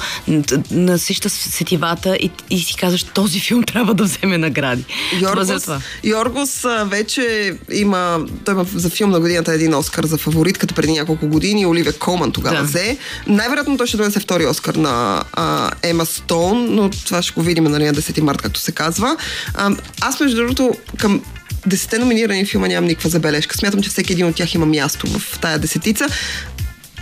насища 0.70 1.30
сетивата 1.30 2.16
и, 2.16 2.30
и 2.50 2.58
си 2.60 2.76
казваш, 2.76 3.02
този 3.02 3.40
филм 3.40 3.62
трябва 3.62 3.94
да 3.94 4.04
вземе 4.04 4.38
награди. 4.38 4.84
Това 5.20 5.44
за 5.44 5.52
Йоргос, 5.52 5.62
това. 5.62 5.80
Йоргос 6.04 6.64
вече 6.84 7.54
има, 7.72 8.20
той 8.44 8.54
има 8.54 8.66
за 8.74 8.90
филм 8.90 9.10
на 9.10 9.20
годината 9.20 9.52
един 9.52 9.74
Оскар 9.74 10.04
за 10.04 10.18
фаворит, 10.18 10.58
като 10.58 10.74
преди 10.74 10.92
няколко 10.92 11.28
години 11.28 11.66
Оливия 11.66 11.92
Колман 11.92 12.32
тогава 12.32 12.56
Да. 12.56 12.62
взе. 12.62 12.98
Най-вероятно 13.26 13.76
той 13.76 13.86
ще 13.86 13.96
донесе 13.96 14.20
втори 14.20 14.46
Оскар 14.46 14.74
на 14.74 15.22
а, 15.32 15.70
Ема 15.82 16.06
Стоун, 16.06 16.66
но 16.74 16.90
това 16.90 17.22
ще 17.22 17.32
го 17.32 17.42
видим 17.42 17.64
нали, 17.64 17.84
на 17.84 17.94
10 17.94 18.20
март, 18.20 18.42
както 18.42 18.60
се 18.60 18.72
казва. 18.72 19.16
А, 19.54 19.70
аз 20.00 20.20
между 20.20 20.36
другото 20.36 20.72
към 20.98 21.22
десете 21.66 21.98
номинирани 21.98 22.46
филма 22.46 22.68
нямам 22.68 22.88
никаква 22.88 23.10
забележка. 23.10 23.56
Смятам, 23.56 23.82
че 23.82 23.90
всеки 23.90 24.12
един 24.12 24.26
от 24.26 24.36
тях 24.36 24.54
има 24.54 24.66
място 24.66 25.06
в 25.06 25.38
тая 25.40 25.58
десетица. 25.58 26.08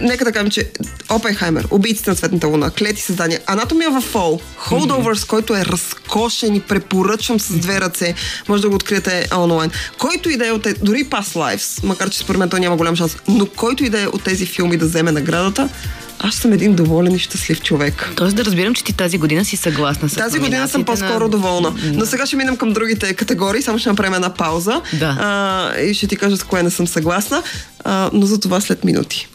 Нека 0.00 0.24
да 0.24 0.32
кажем, 0.32 0.50
че 0.50 0.70
Опенхаймер, 1.10 1.68
Убийците 1.70 2.10
на 2.10 2.16
Светната 2.16 2.46
луна, 2.46 2.70
Клети 2.70 3.02
създания, 3.02 3.40
Анатомия 3.46 3.90
в 3.90 4.00
Фол, 4.00 4.40
Holdovers, 4.66 5.26
който 5.26 5.54
е 5.54 5.64
разкошен 5.64 6.54
и 6.54 6.60
препоръчвам 6.60 7.40
с 7.40 7.52
две 7.52 7.80
ръце, 7.80 8.14
може 8.48 8.62
да 8.62 8.68
го 8.68 8.74
откриете 8.74 9.28
онлайн. 9.36 9.70
Който 9.98 10.30
и 10.30 10.36
да 10.36 10.46
е 10.46 10.52
от 10.52 10.62
тези, 10.62 10.76
дори 10.82 11.04
Past 11.04 11.34
Lives, 11.34 11.84
макар 11.84 12.10
че 12.10 12.18
според 12.18 12.38
мен 12.38 12.48
той 12.48 12.60
няма 12.60 12.76
голям 12.76 12.96
шанс, 12.96 13.16
но 13.28 13.46
който 13.46 13.84
и 13.84 13.88
да 13.88 14.02
е 14.02 14.06
от 14.06 14.22
тези 14.22 14.46
филми 14.46 14.76
да 14.76 14.86
вземе 14.86 15.12
наградата, 15.12 15.68
аз 16.26 16.34
съм 16.34 16.52
един 16.52 16.74
доволен 16.74 17.14
и 17.14 17.18
щастлив 17.18 17.62
човек. 17.62 18.12
Тоест 18.16 18.36
да 18.36 18.44
разбирам, 18.44 18.74
че 18.74 18.84
ти 18.84 18.92
тази 18.92 19.18
година 19.18 19.44
си 19.44 19.56
съгласна 19.56 20.08
с 20.08 20.14
Тази 20.14 20.38
година 20.38 20.68
съм 20.68 20.84
по-скоро 20.84 21.24
на... 21.24 21.28
доволна. 21.28 21.74
Но 21.92 22.06
сега 22.06 22.26
ще 22.26 22.36
минем 22.36 22.56
към 22.56 22.72
другите 22.72 23.14
категории. 23.14 23.62
Само 23.62 23.78
ще 23.78 23.88
направим 23.88 24.14
една 24.14 24.34
пауза. 24.34 24.80
Да. 24.92 25.16
А, 25.20 25.80
и 25.80 25.94
ще 25.94 26.06
ти 26.06 26.16
кажа 26.16 26.36
с 26.36 26.42
кое 26.42 26.62
не 26.62 26.70
съм 26.70 26.86
съгласна. 26.86 27.42
А, 27.84 28.10
но 28.12 28.26
за 28.26 28.40
това 28.40 28.60
след 28.60 28.84
минути. 28.84 29.28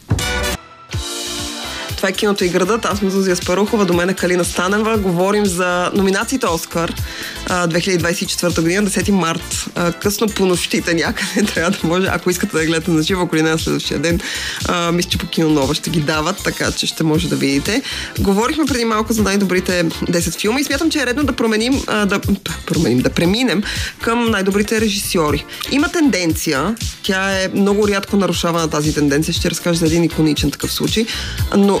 Това 2.00 2.08
е 2.08 2.12
киното 2.12 2.44
и 2.44 2.48
градът. 2.48 2.84
Аз 2.84 2.98
съм 2.98 3.10
Зузия 3.10 3.36
Спарухова, 3.36 3.86
до 3.86 3.94
мен 3.94 4.08
е 4.08 4.14
Калина 4.14 4.44
Станева. 4.44 4.98
Говорим 4.98 5.46
за 5.46 5.90
номинациите 5.94 6.46
Оскар 6.46 6.94
а, 7.46 7.68
2024 7.68 8.62
година, 8.62 8.90
10 8.90 9.10
март. 9.10 9.66
Късно 10.00 10.26
по 10.26 10.46
нощите 10.46 10.94
някъде 10.94 11.46
трябва 11.54 11.70
да 11.70 11.78
може, 11.82 12.06
ако 12.10 12.30
искате 12.30 12.56
да 12.56 12.66
гледате 12.66 12.90
на 12.90 13.02
живо, 13.02 13.22
ако 13.22 13.36
не 13.36 13.42
на 13.42 13.58
следващия 13.58 13.98
ден. 13.98 14.20
Мисля, 14.92 15.10
че 15.10 15.18
по 15.18 15.26
кино 15.26 15.50
нова 15.50 15.74
ще 15.74 15.90
ги 15.90 16.00
дават, 16.00 16.36
така 16.44 16.72
че 16.72 16.86
ще 16.86 17.04
може 17.04 17.28
да 17.28 17.36
видите. 17.36 17.82
Говорихме 18.18 18.64
преди 18.64 18.84
малко 18.84 19.12
за 19.12 19.22
най-добрите 19.22 19.84
10 19.84 20.40
филма 20.40 20.60
и 20.60 20.64
смятам, 20.64 20.90
че 20.90 20.98
е 21.00 21.06
редно 21.06 21.24
да 21.24 21.32
променим, 21.32 21.82
да, 21.86 22.20
променим, 22.66 22.98
да 22.98 23.10
преминем 23.10 23.62
към 24.02 24.30
най-добрите 24.30 24.80
режисьори. 24.80 25.44
Има 25.70 25.88
тенденция, 25.88 26.76
тя 27.02 27.30
е 27.30 27.48
много 27.54 27.88
рядко 27.88 28.16
нарушавана 28.16 28.68
тази 28.68 28.94
тенденция, 28.94 29.34
ще 29.34 29.50
разкажа 29.50 29.78
за 29.78 29.86
един 29.86 30.04
иконичен 30.04 30.50
такъв 30.50 30.72
случай, 30.72 31.06
но 31.56 31.80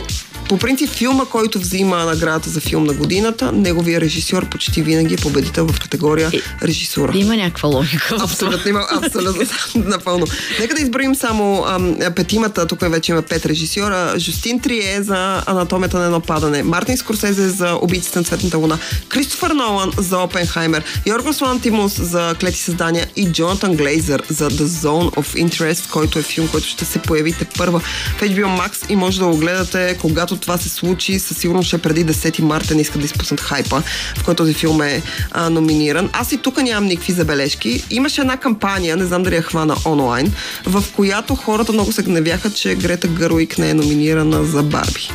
по 0.50 0.58
принцип 0.58 0.90
филма, 0.90 1.24
който 1.24 1.58
взима 1.58 1.96
наградата 1.96 2.50
за 2.50 2.60
филм 2.60 2.84
на 2.84 2.92
годината, 2.92 3.52
неговия 3.52 4.00
режисьор 4.00 4.48
почти 4.48 4.82
винаги 4.82 5.14
е 5.14 5.16
победител 5.16 5.66
в 5.66 5.80
категория 5.80 6.30
режисура. 6.62 7.12
Има 7.14 7.36
някаква 7.36 7.68
логика. 7.68 8.16
Абсолютно, 8.20 8.70
има 8.70 8.86
абсолютно, 9.02 9.42
напълно. 9.74 10.26
Нека 10.60 10.74
да 10.74 10.80
изброим 10.80 11.14
само 11.14 11.64
ам, 11.68 11.96
петимата, 12.16 12.66
тук 12.66 12.80
вече 12.80 13.12
има 13.12 13.22
пет 13.22 13.46
режисьора. 13.46 14.14
Жустин 14.18 14.60
Трие 14.60 15.02
за 15.02 15.42
Анатомията 15.46 15.98
на 15.98 16.04
едно 16.04 16.20
падане, 16.20 16.62
Мартин 16.62 16.96
Скорсезе 16.96 17.48
за 17.48 17.78
Убийците 17.82 18.18
на 18.18 18.24
цветната 18.24 18.58
луна, 18.58 18.78
Кристофър 19.08 19.50
Нолан 19.50 19.92
за 19.98 20.18
Опенхаймер, 20.18 20.84
Йоргос 21.06 21.40
Лантимус 21.40 22.00
за 22.00 22.34
Клети 22.40 22.58
създания 22.58 23.06
и 23.16 23.32
Джонатан 23.32 23.76
Глейзър 23.76 24.22
за 24.28 24.50
The 24.50 24.64
Zone 24.64 25.10
of 25.10 25.48
Interest, 25.48 25.90
който 25.90 26.18
е 26.18 26.22
филм, 26.22 26.48
който 26.48 26.66
ще 26.66 26.84
се 26.84 26.98
появите 26.98 27.44
първа 27.58 27.80
в 28.18 28.20
HBO 28.20 28.60
Max 28.60 28.90
и 28.90 28.96
може 28.96 29.18
да 29.18 29.26
го 29.26 29.36
гледате, 29.36 29.96
когато 30.00 30.39
това 30.40 30.58
се 30.58 30.68
случи. 30.68 31.18
Със 31.18 31.36
сигурност 31.36 31.66
ще 31.66 31.78
преди 31.78 32.06
10 32.06 32.40
марта, 32.40 32.74
не 32.74 32.80
искат 32.80 33.00
да 33.00 33.04
изпуснат 33.04 33.40
хайпа, 33.40 33.82
в 34.18 34.24
който 34.24 34.42
този 34.42 34.54
филм 34.54 34.82
е 34.82 35.02
а, 35.30 35.50
номиниран. 35.50 36.10
Аз 36.12 36.32
и 36.32 36.38
тук 36.38 36.62
нямам 36.62 36.84
никакви 36.84 37.12
забележки. 37.12 37.84
Имаше 37.90 38.20
една 38.20 38.36
кампания, 38.36 38.96
не 38.96 39.04
знам 39.04 39.22
дали 39.22 39.34
я 39.34 39.42
хвана 39.42 39.76
онлайн, 39.86 40.32
в 40.66 40.84
която 40.96 41.34
хората 41.34 41.72
много 41.72 41.92
се 41.92 42.02
гневяха, 42.02 42.50
че 42.50 42.74
Грета 42.74 43.08
Гъруик 43.08 43.58
не 43.58 43.70
е 43.70 43.74
номинирана 43.74 44.44
за 44.44 44.62
Барби. 44.62 45.10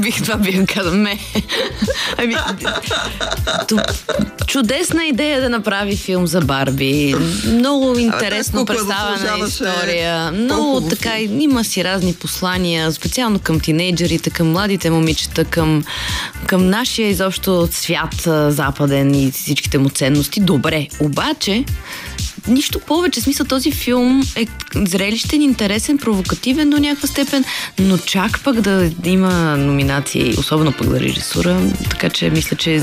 Бих 0.00 0.22
това 0.22 0.36
бих 0.36 0.74
казал. 0.74 0.94
Не. 0.94 1.18
Ами, 2.18 2.36
ту, 3.68 3.76
чудесна 4.46 5.04
идея 5.04 5.40
да 5.40 5.48
направи 5.48 5.96
филм 5.96 6.26
за 6.26 6.40
Барби. 6.40 7.14
Много 7.46 7.98
интересно 7.98 8.66
представена 8.66 9.46
история. 9.46 10.32
Много 10.32 10.80
така, 10.80 11.18
има 11.18 11.64
си 11.64 11.84
разни 11.84 12.14
послания, 12.14 12.92
специално 12.92 13.38
към 13.38 13.60
тинейджерите, 13.60 14.30
към 14.30 14.50
младите 14.50 14.90
момичета, 14.90 15.44
към, 15.44 15.84
към 16.46 16.70
нашия 16.70 17.08
изобщо 17.08 17.68
свят 17.70 18.28
западен 18.48 19.14
и 19.14 19.32
всичките 19.32 19.78
му 19.78 19.88
ценности. 19.88 20.40
Добре, 20.40 20.86
обаче 21.00 21.64
нищо 22.48 22.80
повече. 22.80 23.20
Смисъл 23.20 23.46
този 23.46 23.72
филм 23.72 24.22
е 24.36 24.46
зрелищен, 24.74 25.42
интересен, 25.42 25.98
провокативен 25.98 26.70
до 26.70 26.78
някаква 26.78 27.08
степен, 27.08 27.44
но 27.78 27.98
чак 27.98 28.40
пък 28.44 28.60
да 28.60 28.90
има 29.04 29.56
номинации, 29.56 30.34
особено 30.38 30.72
пък 30.72 30.86
за 30.88 31.00
режисура, 31.00 31.60
така 31.90 32.10
че 32.10 32.30
мисля, 32.30 32.56
че 32.56 32.82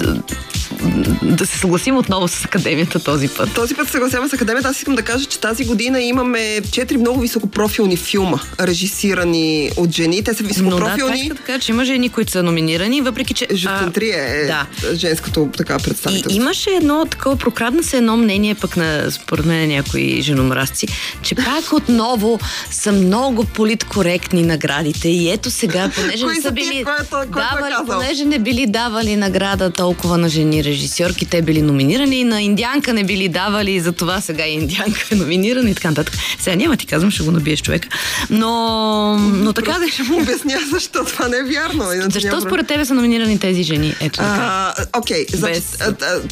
да 1.24 1.46
се 1.46 1.58
съгласим 1.58 1.98
отново 1.98 2.28
с 2.28 2.46
академията 2.46 3.00
този 3.04 3.28
път. 3.28 3.54
Този 3.54 3.76
път 3.76 3.86
се 3.86 3.92
съгласявам 3.92 4.30
с 4.30 4.34
академията. 4.34 4.70
Аз 4.70 4.78
искам 4.78 4.96
да 4.96 5.02
кажа, 5.02 5.26
че 5.26 5.40
тази 5.40 5.66
година 5.66 6.02
имаме 6.02 6.62
четири 6.72 6.98
много 6.98 7.20
високопрофилни 7.20 7.98
филма, 7.98 8.38
режисирани 8.60 9.72
от 9.78 9.92
жени. 9.92 10.24
Те 10.24 10.34
са 10.34 10.44
Но 10.44 10.48
да, 10.50 10.54
високопрофилни. 10.54 11.22
иска 11.22 11.34
да 11.36 11.42
кажа, 11.42 11.60
че 11.60 11.72
има 11.72 11.86
жени, 11.86 12.10
които 12.10 12.32
са 12.32 12.44
номинирани, 12.44 13.02
въпреки 13.02 13.34
че... 13.34 13.48
Жустин 13.54 13.92
Трие 13.94 14.16
е 14.16 14.46
да. 14.46 14.66
женското 14.94 15.50
така 15.58 15.78
И 15.80 15.84
представителство. 15.84 16.42
имаше 16.42 16.70
едно 16.70 17.06
такова, 17.06 17.36
прокрадна 17.36 17.84
се 17.84 17.98
едно 17.98 18.18
мнение 18.18 18.56
пък 18.56 18.78
на, 18.78 19.12
според 19.12 19.46
мен, 19.52 19.70
някои 19.70 20.22
женомразци, 20.22 20.88
че 21.22 21.36
пак 21.36 21.74
отново 21.74 22.40
са 22.72 22.92
много 22.92 23.44
политкоректни 23.44 24.44
наградите 24.44 25.10
и 25.10 25.30
ето 25.30 25.52
сега, 25.52 25.92
понеже 25.96 26.26
не 26.26 26.42
са 26.42 26.52
били 26.52 26.78
е 26.78 26.80
е 26.80 27.26
давали, 27.26 27.74
понеже 27.88 28.26
не 28.26 28.40
били 28.40 28.68
давали 28.68 29.16
награда 29.16 29.70
толкова 29.70 30.18
на 30.18 30.30
жени 30.30 30.64
режисьорки, 30.64 31.26
те 31.26 31.42
били 31.42 31.62
номинирани 31.62 32.16
и 32.16 32.24
на 32.24 32.42
индианка 32.42 32.94
не 32.94 33.04
били 33.04 33.28
давали 33.28 33.72
и 33.72 33.80
за 33.80 33.92
това 33.92 34.22
сега 34.22 34.48
и 34.48 34.54
индианка 34.54 35.02
е 35.12 35.16
номинирана 35.16 35.70
и 35.70 35.76
така 35.76 35.90
нататък. 35.90 36.14
Сега 36.40 36.56
няма 36.56 36.78
ти 36.78 36.86
казвам, 36.86 37.12
ще 37.12 37.24
го 37.24 37.32
набиеш 37.32 37.62
човека. 37.62 37.88
Но, 38.30 39.18
но 39.18 39.54
така 39.54 39.72
да 39.80 39.90
ще 39.90 40.04
му... 40.04 40.22
Обясня 40.22 40.60
защо 40.72 41.06
това 41.06 41.28
не 41.28 41.38
е 41.38 41.44
вярно. 41.44 41.86
Защо 42.10 42.42
според 42.42 42.68
тебе 42.68 42.86
са 42.86 42.94
номинирани 42.94 43.40
тези 43.40 43.64
жени? 43.64 43.96
Ето 44.02 44.18
така. 44.18 44.74
Окей, 44.98 45.26
значи, 45.34 45.54
Без 45.54 45.78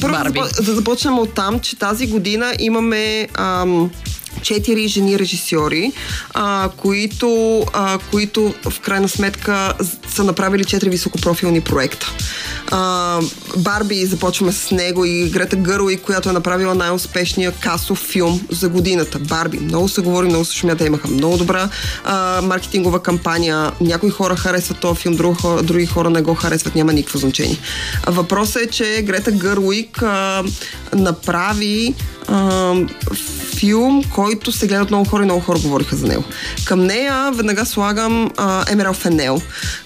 първо 0.00 0.14
Барби. 0.14 0.40
да 0.62 0.74
започнем 0.74 1.18
от 1.18 1.34
там, 1.34 1.60
че 1.60 1.76
тази 1.76 2.06
година 2.06 2.54
имаме 2.58 3.00
ам, 3.34 3.90
четири 4.42 4.88
жени 4.88 5.18
режисьори, 5.18 5.92
които, 6.76 7.64
които 8.10 8.54
в 8.70 8.80
крайна 8.80 9.08
сметка 9.08 9.74
са 10.08 10.24
направили 10.24 10.64
четири 10.64 10.90
високопрофилни 10.90 11.60
проекта. 11.60 12.12
Барби, 13.56 14.06
започваме 14.06 14.52
с 14.52 14.70
него 14.70 15.04
и 15.04 15.30
Грета 15.30 15.56
Гърлой, 15.56 15.96
която 15.96 16.28
е 16.28 16.32
направила 16.32 16.74
най-успешния 16.74 17.52
касов 17.52 17.98
филм 17.98 18.40
за 18.50 18.68
годината. 18.68 19.18
Барби. 19.18 19.58
Много 19.58 19.88
се 19.88 20.00
говори, 20.00 20.26
много 20.26 20.44
се 20.44 20.56
шумя, 20.56 20.76
те 20.76 20.84
имаха 20.84 21.08
много 21.08 21.36
добра 21.36 21.68
а, 22.04 22.40
маркетингова 22.42 23.02
кампания. 23.02 23.72
Някои 23.80 24.10
хора 24.10 24.36
харесват 24.36 24.80
този 24.80 25.00
филм, 25.00 25.14
други 25.14 25.36
хора, 25.40 25.62
други 25.62 25.86
хора 25.86 26.10
не 26.10 26.22
го 26.22 26.34
харесват, 26.34 26.74
няма 26.74 26.92
никакво 26.92 27.18
значение. 27.18 27.58
Въпросът 28.06 28.62
е, 28.62 28.66
че 28.66 29.02
Грета 29.02 29.32
Гърлуик 29.32 30.02
а, 30.02 30.44
направи 30.94 31.94
филм, 33.60 34.04
който 34.14 34.52
се 34.52 34.66
гледа 34.66 34.84
много 34.84 35.08
хора 35.08 35.22
и 35.22 35.24
много 35.24 35.40
хора 35.40 35.58
говориха 35.58 35.96
за 35.96 36.06
него. 36.06 36.24
Към 36.64 36.86
нея 36.86 37.30
веднага 37.34 37.66
слагам 37.66 38.30
а, 38.36 38.64
Емерал 38.72 38.92
Фенел, 38.92 39.40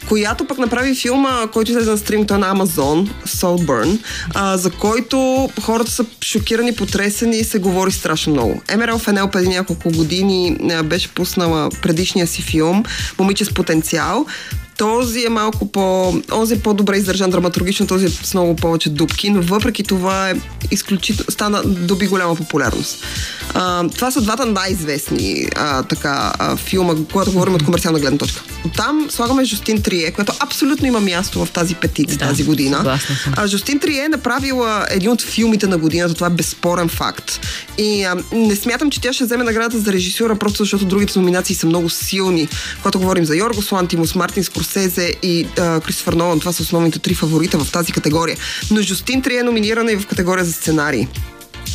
която 0.09 0.47
пък 0.47 0.59
направи 0.59 0.95
филма, 0.95 1.47
който 1.53 1.71
излезе 1.71 1.91
на 1.91 1.99
стрим, 1.99 2.27
той 2.27 2.37
е 2.37 2.41
на 2.41 2.51
Амазон, 2.51 3.11
Saltburn, 3.27 3.99
а, 4.35 4.57
за 4.57 4.71
който 4.71 5.49
хората 5.63 5.91
са 5.91 6.05
шокирани, 6.25 6.75
потресени 6.75 7.37
и 7.37 7.45
се 7.45 7.59
говори 7.59 7.93
страшно 7.93 8.33
много. 8.33 8.63
Емерал 8.69 8.99
Фенел 8.99 9.29
преди 9.29 9.49
няколко 9.49 9.91
години 9.91 10.57
а, 10.71 10.83
беше 10.83 11.09
пуснала 11.09 11.71
предишния 11.83 12.27
си 12.27 12.43
филм 12.43 12.85
Момиче 13.19 13.45
с 13.45 13.55
потенциал. 13.55 14.27
Този 14.79 15.25
е 15.25 15.29
малко 15.29 15.73
по... 15.73 16.15
Онзи 16.33 16.55
е 16.55 16.59
по-добре 16.59 16.97
издържан 16.97 17.31
драматургично, 17.31 17.87
този 17.87 18.07
е 18.07 18.09
с 18.09 18.35
много 18.35 18.57
повече 18.57 18.91
дупки, 18.91 19.31
но 19.31 19.43
въпреки 19.43 19.83
това 19.83 20.31
е 20.31 20.35
изключително... 20.71 21.33
стана 21.33 21.63
доби 21.65 22.07
голяма 22.07 22.37
популярност. 22.37 23.05
А, 23.55 23.89
това 23.89 24.11
са 24.11 24.21
двата 24.21 24.47
най-известни 24.47 25.49
а, 25.57 25.83
така, 25.83 26.33
а, 26.39 26.57
филма, 26.57 26.95
когато 27.13 27.33
говорим 27.33 27.55
от 27.55 27.65
комерциална 27.65 28.01
гледна 28.01 28.19
точка. 28.19 28.43
Там 28.77 29.07
слагаме 29.11 29.45
Жустин 29.45 29.83
Трие, 29.83 30.11
която 30.11 30.33
абсолютно 30.41 30.87
има 30.87 31.01
място 31.01 31.45
в 31.45 31.51
тази 31.51 31.75
петиция 31.75 32.19
Да, 32.19 32.29
тази 32.29 32.45
година. 32.45 32.99
А, 33.37 33.47
Жустин 33.47 33.79
Трие 33.79 34.05
е 34.05 34.09
направила 34.09 34.87
един 34.91 35.11
от 35.11 35.23
филмите 35.23 35.67
на 35.67 35.79
годината, 35.79 36.15
това 36.15 36.27
е 36.27 36.31
безспорен 36.31 36.89
факт. 36.89 37.41
И 37.79 38.05
а, 38.05 38.17
не 38.33 38.57
смятам, 38.57 38.91
че 38.91 39.01
тя 39.01 39.13
ще 39.13 39.25
вземе 39.25 39.45
наградата 39.45 39.79
за 39.79 39.93
режисюра, 39.93 40.37
просто 40.37 40.59
защото 40.59 40.85
другите 40.85 41.19
номинации 41.19 41.57
са 41.57 41.67
много 41.67 41.91
силни. 41.91 42.49
Когато 42.83 42.99
говорим 42.99 43.25
за 43.25 43.37
Йоргос 43.37 43.73
Лантимус, 43.73 44.15
Мартин 44.15 44.45
Скорсезе 44.45 44.64
и 45.23 45.47
а, 45.59 45.81
Кристофър 45.81 46.13
Нолан, 46.13 46.41
това 46.41 46.53
са 46.53 46.63
основните 46.63 46.99
три 46.99 47.15
фаворита 47.15 47.59
в 47.59 47.73
тази 47.73 47.93
категория. 47.93 48.37
Но 48.71 48.83
Жустин 48.83 49.23
Трие 49.23 49.39
е 49.39 49.43
номинирана 49.43 49.93
и 49.93 49.97
в 49.97 50.07
категория 50.07 50.45
за 50.45 50.53
сценарий 50.53 51.07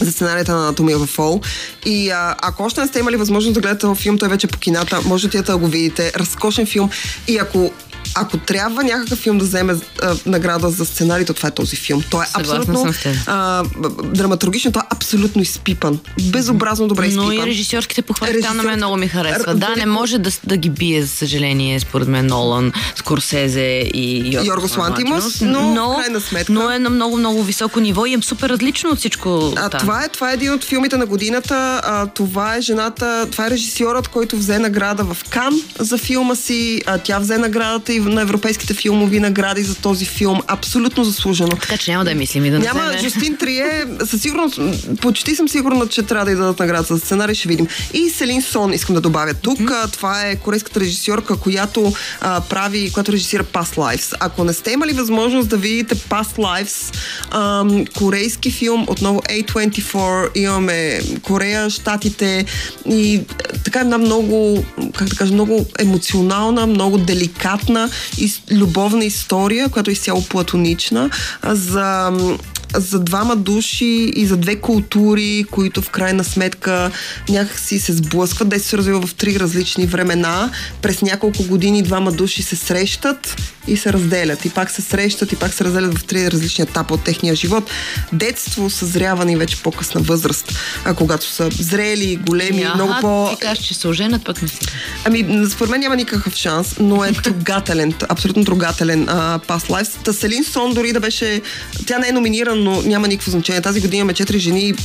за 0.01 0.11
сценарията 0.11 0.55
на 0.55 0.61
Анатомия 0.61 0.97
в 0.97 1.05
Фол. 1.05 1.41
И 1.85 2.09
а, 2.09 2.35
ако 2.41 2.63
още 2.63 2.81
не 2.81 2.87
сте 2.87 2.99
имали 2.99 3.15
възможност 3.15 3.53
да 3.53 3.61
гледате 3.61 3.87
филм, 3.95 4.17
той 4.17 4.29
вече 4.29 4.47
е 4.47 4.49
по 4.49 4.57
кината, 4.57 5.01
можете 5.05 5.41
да 5.41 5.57
го 5.57 5.67
видите. 5.67 6.11
Разкошен 6.15 6.65
филм. 6.65 6.89
И 7.27 7.37
ако 7.37 7.71
ако 8.15 8.37
трябва 8.37 8.83
някакъв 8.83 9.19
филм 9.19 9.37
да 9.37 9.45
вземе 9.45 9.73
а, 10.01 10.15
награда 10.25 10.69
за 10.69 10.85
сценарий, 10.85 11.25
то 11.25 11.33
това 11.33 11.49
е 11.49 11.51
този 11.51 11.75
филм. 11.75 12.03
Той 12.09 12.23
е 12.23 12.27
Съгласна 12.27 12.57
абсолютно 12.57 12.93
а, 13.27 13.63
драматургично, 14.03 14.71
той 14.71 14.81
е 14.81 14.85
абсолютно 14.89 15.41
изпипан. 15.41 15.99
Безобразно 16.21 16.87
добре 16.87 17.05
изпипан. 17.05 17.25
Но 17.25 17.31
и 17.33 17.45
режисьорските 17.45 18.01
похвали 18.01 18.41
там 18.41 18.57
на 18.57 18.63
мен 18.63 18.75
много 18.75 18.97
ми 18.97 19.07
харесват. 19.07 19.47
Р- 19.47 19.53
Да, 19.55 19.75
не 19.77 19.85
може 19.85 20.17
да, 20.17 20.31
да 20.43 20.57
ги 20.57 20.69
бие, 20.69 21.01
за 21.01 21.07
съжаление, 21.07 21.79
според 21.79 22.07
мен, 22.07 22.25
Нолан, 22.25 22.71
Скорсезе 22.95 23.61
и 23.93 24.17
Йоргос, 24.25 24.47
Йоргос 24.47 24.77
Лантимус, 24.77 25.41
но 25.41 25.93
в 25.93 25.95
крайна 25.97 26.21
сметка- 26.21 26.51
но 26.51 26.71
е 26.71 26.79
на 26.79 26.89
много, 26.89 27.17
много 27.17 27.43
високо 27.43 27.79
ниво 27.79 28.05
и 28.05 28.13
е 28.13 28.21
супер 28.21 28.49
различно 28.49 28.89
от 28.89 28.97
всичко 28.97 29.53
А, 29.55 29.69
там. 29.69 29.79
това, 29.79 30.03
е, 30.03 30.09
това 30.09 30.31
е 30.31 30.33
един 30.33 30.53
от 30.53 30.63
филмите 30.63 30.97
на 30.97 31.05
годината. 31.05 31.81
А, 31.83 32.05
това 32.07 32.55
е 32.55 32.61
жената, 32.61 33.27
това 33.31 33.47
е 33.47 33.49
режисьорът, 33.49 34.07
който 34.07 34.37
взе 34.37 34.59
награда 34.59 35.03
в 35.03 35.17
Кан 35.29 35.53
за 35.79 35.97
филма 35.97 36.35
си. 36.35 36.81
А, 36.85 36.97
тя 36.97 37.19
взе 37.19 37.37
наградата 37.37 37.88
и 37.93 37.99
на 37.99 38.21
европейските 38.21 38.73
филмови 38.73 39.19
награди 39.19 39.63
за 39.63 39.75
този 39.75 40.05
филм. 40.05 40.41
Абсолютно 40.47 41.03
заслужено. 41.03 41.49
Така 41.49 41.77
че 41.77 41.91
няма 41.91 42.05
да 42.05 42.15
мислим 42.15 42.45
и 42.45 42.49
да 42.49 42.59
Няма 42.59 42.83
вземе. 42.83 43.03
Жустин 43.03 43.37
Трие, 43.39 43.85
със 44.05 44.21
сигурност, 44.21 44.59
почти 45.01 45.35
съм 45.35 45.49
сигурна, 45.49 45.87
че 45.87 46.03
трябва 46.03 46.25
да 46.25 46.31
й 46.31 46.35
дадат 46.35 46.59
награда 46.59 46.83
за 46.83 46.99
сценарий, 46.99 47.35
ще 47.35 47.47
видим. 47.47 47.67
И 47.93 48.09
Селин 48.09 48.41
Сон 48.41 48.73
искам 48.73 48.95
да 48.95 49.01
добавя 49.01 49.33
тук. 49.33 49.59
Mm-hmm. 49.59 49.93
Това 49.93 50.27
е 50.27 50.35
корейската 50.35 50.79
режисьорка, 50.79 51.37
която 51.37 51.93
а, 52.21 52.41
прави, 52.41 52.91
която 52.91 53.11
режисира 53.11 53.43
Past 53.43 53.75
Lives. 53.75 54.15
Ако 54.19 54.43
не 54.43 54.53
сте 54.53 54.71
имали 54.71 54.93
възможност 54.93 55.49
да 55.49 55.57
видите 55.57 55.95
Past 55.95 56.37
Lives, 56.37 56.95
ам, 57.31 57.85
корейски 57.85 58.51
филм, 58.51 58.85
отново 58.87 59.19
A24, 59.19 60.37
имаме 60.37 61.01
Корея, 61.21 61.69
Штатите 61.69 62.45
и 62.85 63.21
така 63.63 63.79
една 63.79 63.97
много, 63.97 64.65
как 64.95 65.07
да 65.07 65.15
кажа, 65.15 65.33
много 65.33 65.65
емоционална, 65.79 66.67
много 66.67 66.97
деликатна 66.97 67.78
любовна 68.51 69.05
история, 69.05 69.69
която 69.69 69.89
е 69.89 69.93
изцяло 69.93 70.25
платонична, 70.25 71.09
за 71.43 72.11
за 72.75 72.99
двама 72.99 73.35
души 73.35 74.11
и 74.15 74.25
за 74.25 74.37
две 74.37 74.55
култури, 74.55 75.45
които 75.51 75.81
в 75.81 75.89
крайна 75.89 76.23
сметка 76.23 76.91
някакси 77.29 77.79
се 77.79 77.93
сблъскват. 77.93 78.49
Де 78.49 78.59
се 78.59 78.77
развива 78.77 79.07
в 79.07 79.13
три 79.13 79.39
различни 79.39 79.85
времена. 79.85 80.51
През 80.81 81.01
няколко 81.01 81.43
години 81.43 81.83
двама 81.83 82.11
души 82.11 82.43
се 82.43 82.55
срещат 82.55 83.35
и 83.67 83.77
се 83.77 83.93
разделят. 83.93 84.45
И 84.45 84.49
пак 84.49 84.71
се 84.71 84.81
срещат 84.81 85.31
и 85.31 85.35
пак 85.35 85.53
се 85.53 85.63
разделят 85.63 85.97
в 85.97 86.03
три 86.03 86.31
различни 86.31 86.63
етапа 86.63 86.93
от 86.93 87.03
техния 87.03 87.35
живот. 87.35 87.71
Детство, 88.13 88.69
съзряване 88.69 89.31
и 89.31 89.35
вече 89.35 89.63
по-късна 89.63 90.01
възраст. 90.01 90.53
А 90.85 90.93
когато 90.93 91.25
са 91.25 91.49
зрели, 91.51 92.15
големи, 92.15 92.61
Аха, 92.61 92.75
много 92.75 92.93
по... 93.01 93.29
Ти 93.29 93.37
кажеш, 93.41 93.65
че 93.65 93.73
се 93.73 93.87
оженят, 93.87 94.25
пък 94.25 94.41
не 94.41 94.47
си. 94.47 94.59
Ами, 95.05 95.45
според 95.49 95.71
мен 95.71 95.79
няма 95.79 95.95
никакъв 95.95 96.35
шанс, 96.35 96.75
но 96.79 97.05
е 97.05 97.11
трогателен, 97.23 97.93
абсолютно 98.09 98.45
трогателен 98.45 99.05
а, 99.09 99.39
Past 99.39 99.69
Lives. 99.69 100.03
Та 100.03 100.13
Селин 100.13 100.43
Сон 100.43 100.73
дори 100.73 100.93
да 100.93 100.99
беше... 100.99 101.41
Тя 101.85 101.99
не 101.99 102.07
е 102.07 102.11
номинирана, 102.11 102.58
но 102.59 102.81
няма 102.81 103.07
никакво 103.07 103.31
значение. 103.31 103.61
Тази 103.61 103.81
година 103.81 103.97
имаме 103.97 104.13
четири 104.13 104.39
жени 104.39 104.69
и 104.69 104.75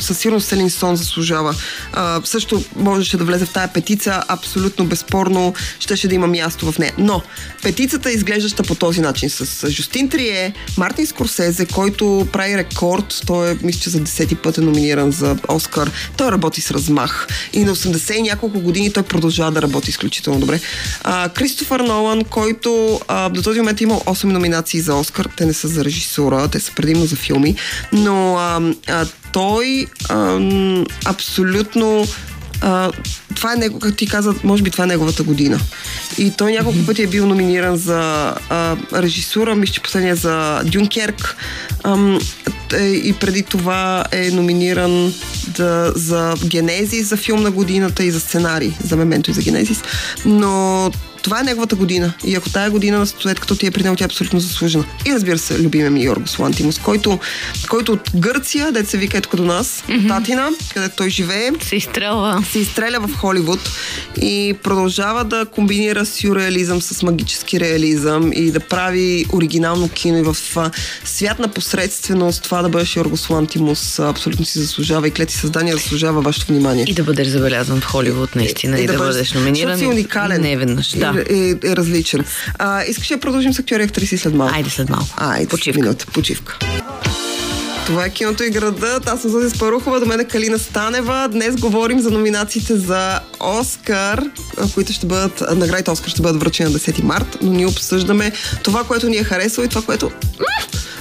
със 0.00 0.18
сигурност 0.18 0.48
Селин 0.48 0.70
Сон 0.70 0.96
заслужава. 0.96 1.54
А, 1.92 2.20
също 2.24 2.64
можеше 2.76 3.16
да 3.16 3.24
влезе 3.24 3.46
в 3.46 3.52
тая 3.52 3.72
петица, 3.72 4.22
абсолютно 4.28 4.84
безспорно 4.84 5.54
щеше 5.80 6.08
да 6.08 6.14
има 6.14 6.26
място 6.26 6.72
в 6.72 6.78
нея. 6.78 6.92
Но 6.98 7.22
петицата 7.62 8.12
изглеждаща 8.12 8.62
по 8.62 8.74
този 8.74 9.00
начин 9.00 9.30
с 9.30 9.70
Жустин 9.70 10.08
Трие, 10.08 10.54
Мартин 10.76 11.06
Скорсезе, 11.06 11.66
който 11.66 12.28
прави 12.32 12.56
рекорд. 12.56 13.22
Той 13.26 13.50
е, 13.50 13.56
мисля, 13.62 13.80
че 13.80 13.90
за 13.90 14.00
десети 14.00 14.34
път 14.34 14.58
е 14.58 14.60
номиниран 14.60 15.12
за 15.12 15.36
Оскар. 15.48 15.90
Той 16.16 16.32
работи 16.32 16.60
с 16.60 16.70
размах. 16.70 17.26
И 17.52 17.64
на 17.64 17.76
80 17.76 18.12
и 18.12 18.22
няколко 18.22 18.60
години 18.60 18.92
той 18.92 19.02
продължава 19.02 19.52
да 19.52 19.62
работи 19.62 19.90
изключително 19.90 20.40
добре. 20.40 20.60
А, 21.02 21.28
Кристофър 21.28 21.80
Нолан, 21.80 22.24
който 22.24 23.00
а, 23.08 23.28
до 23.28 23.42
този 23.42 23.60
момент 23.60 23.80
е 23.80 23.84
имал 23.84 24.02
8 24.06 24.24
номинации 24.24 24.80
за 24.80 24.94
Оскар. 24.94 25.28
Те 25.36 25.46
не 25.46 25.52
са 25.52 25.68
за 25.68 25.84
режисура, 25.84 26.48
те 26.48 26.60
са 26.60 26.72
предимно 26.74 27.06
за 27.06 27.16
филми. 27.20 27.56
Но 27.92 28.36
а, 28.36 28.72
а, 28.88 29.06
той 29.32 29.86
а, 30.08 30.38
абсолютно 31.04 32.06
а, 32.60 32.90
това 33.34 33.52
е 33.52 33.56
него, 33.56 33.78
как 33.78 33.96
ти 33.96 34.06
каза, 34.06 34.34
може 34.44 34.62
би 34.62 34.70
това 34.70 34.84
е 34.84 34.86
неговата 34.86 35.22
година. 35.22 35.60
И 36.18 36.30
той 36.30 36.52
няколко 36.52 36.86
пъти 36.86 37.02
е 37.02 37.06
бил 37.06 37.26
номиниран 37.26 37.76
за 37.76 38.34
а, 38.48 38.76
режисура, 38.94 39.54
мисля, 39.54 39.72
че 39.72 39.82
последния 39.82 40.16
за 40.16 40.62
Дюнкерк. 40.64 41.36
Ам, 41.84 42.18
е, 42.72 42.86
и 42.86 43.12
преди 43.12 43.42
това 43.42 44.04
е 44.12 44.30
номиниран 44.30 45.14
да, 45.46 45.92
за 45.96 46.34
Генезис, 46.44 47.08
за 47.08 47.16
филм 47.16 47.42
на 47.42 47.50
годината 47.50 48.04
и 48.04 48.10
за 48.10 48.20
сценарий, 48.20 48.72
за 48.84 48.96
Мементо 48.96 49.30
и 49.30 49.34
за 49.34 49.42
Генезис. 49.42 49.82
Но 50.24 50.90
това 51.22 51.40
е 51.40 51.42
неговата 51.42 51.76
година. 51.76 52.12
И 52.24 52.34
ако 52.34 52.50
тая 52.50 52.70
година, 52.70 53.06
след 53.06 53.40
като 53.40 53.56
ти 53.56 53.66
е 53.66 53.70
при 53.70 53.82
него, 53.82 53.96
тя 53.96 54.04
е 54.04 54.06
абсолютно 54.06 54.40
заслужена. 54.40 54.84
И 55.06 55.12
разбира 55.12 55.38
се, 55.38 55.58
любимия 55.62 55.90
ми 55.90 56.04
Йоргос 56.04 56.38
Лантимус, 56.38 56.78
който, 56.78 57.18
който 57.68 57.92
от 57.92 58.10
Гърция, 58.14 58.72
дете 58.72 58.90
се 58.90 58.98
вика 58.98 59.18
ето 59.18 59.36
до 59.36 59.44
нас, 59.44 59.84
mm-hmm. 59.88 60.08
Татина, 60.08 60.50
където 60.74 60.96
той 60.96 61.10
живее, 61.10 61.50
Се 61.62 61.76
изстрелва. 61.76 62.44
се 62.50 62.58
изстреля 62.58 63.00
в 63.00 63.16
Холивуд 63.16 63.70
и 64.22 64.54
продължава 64.62 65.24
да 65.24 65.46
комбинира 65.46 66.06
сюрреализъм 66.06 66.82
с 66.82 67.02
магически 67.02 67.60
реализъм 67.60 68.30
и 68.34 68.50
да 68.50 68.60
прави 68.60 69.24
оригинално 69.32 69.88
кино 69.88 70.18
и 70.18 70.22
в 70.22 70.36
свят 71.04 71.38
на 71.38 71.48
посредственост 71.48 72.42
това 72.42 72.62
да 72.62 72.68
бъдеш 72.68 72.96
Йоргос 72.96 73.30
Лантимус 73.30 73.98
абсолютно 73.98 74.44
си 74.44 74.58
заслужава 74.58 75.08
и 75.08 75.10
клети 75.10 75.34
създания 75.34 75.76
заслужава 75.76 76.20
вашето 76.20 76.46
внимание. 76.46 76.84
И 76.88 76.94
да 76.94 77.02
бъдеш 77.02 77.28
забелязан 77.28 77.80
в 77.80 77.84
Холивуд, 77.84 78.36
наистина. 78.36 78.80
И, 78.80 78.86
да, 78.86 78.98
бъдеш 78.98 79.32
номиниран. 79.32 79.72
Защото 79.72 79.92
си 79.92 79.98
уникален. 79.98 80.40
Не 80.40 80.56
веднъж, 80.56 80.90
да. 80.96 81.09
Е, 81.16 81.34
е, 81.34 81.70
е 81.70 81.76
различен. 81.76 82.24
А, 82.58 82.82
искаш 82.84 83.08
да 83.08 83.20
продължим 83.20 83.52
с 83.52 83.58
актьори 83.58 83.82
и 83.82 83.84
актриси 83.84 84.18
след 84.18 84.34
малко? 84.34 84.54
Айде 84.54 84.70
след 84.70 84.88
малко. 84.88 85.08
Айде, 85.16 85.48
Почивка. 85.48 85.80
минута, 85.80 86.06
почивка. 86.06 86.58
Това 87.86 88.04
е 88.04 88.10
киното 88.10 88.44
и 88.44 88.50
градът. 88.50 89.08
Аз 89.08 89.22
съм 89.22 89.30
Зози 89.30 89.50
Спарухова, 89.50 90.00
до 90.00 90.06
мен 90.06 90.20
е 90.20 90.24
Калина 90.24 90.58
Станева. 90.58 91.28
Днес 91.32 91.56
говорим 91.56 92.00
за 92.00 92.10
номинациите 92.10 92.76
за 92.76 93.20
Оскар, 93.40 94.22
които 94.74 94.92
ще 94.92 95.06
бъдат, 95.06 95.42
наградите 95.56 95.90
Оскар 95.90 96.10
ще 96.10 96.22
бъдат 96.22 96.42
връчени 96.42 96.72
на 96.72 96.78
10 96.78 97.02
март, 97.02 97.38
но 97.42 97.52
ние 97.52 97.66
обсъждаме 97.66 98.32
това, 98.62 98.84
което 98.84 99.08
ни 99.08 99.16
е 99.16 99.24
харесало 99.24 99.64
и 99.64 99.68
това, 99.68 99.82
което 99.82 100.10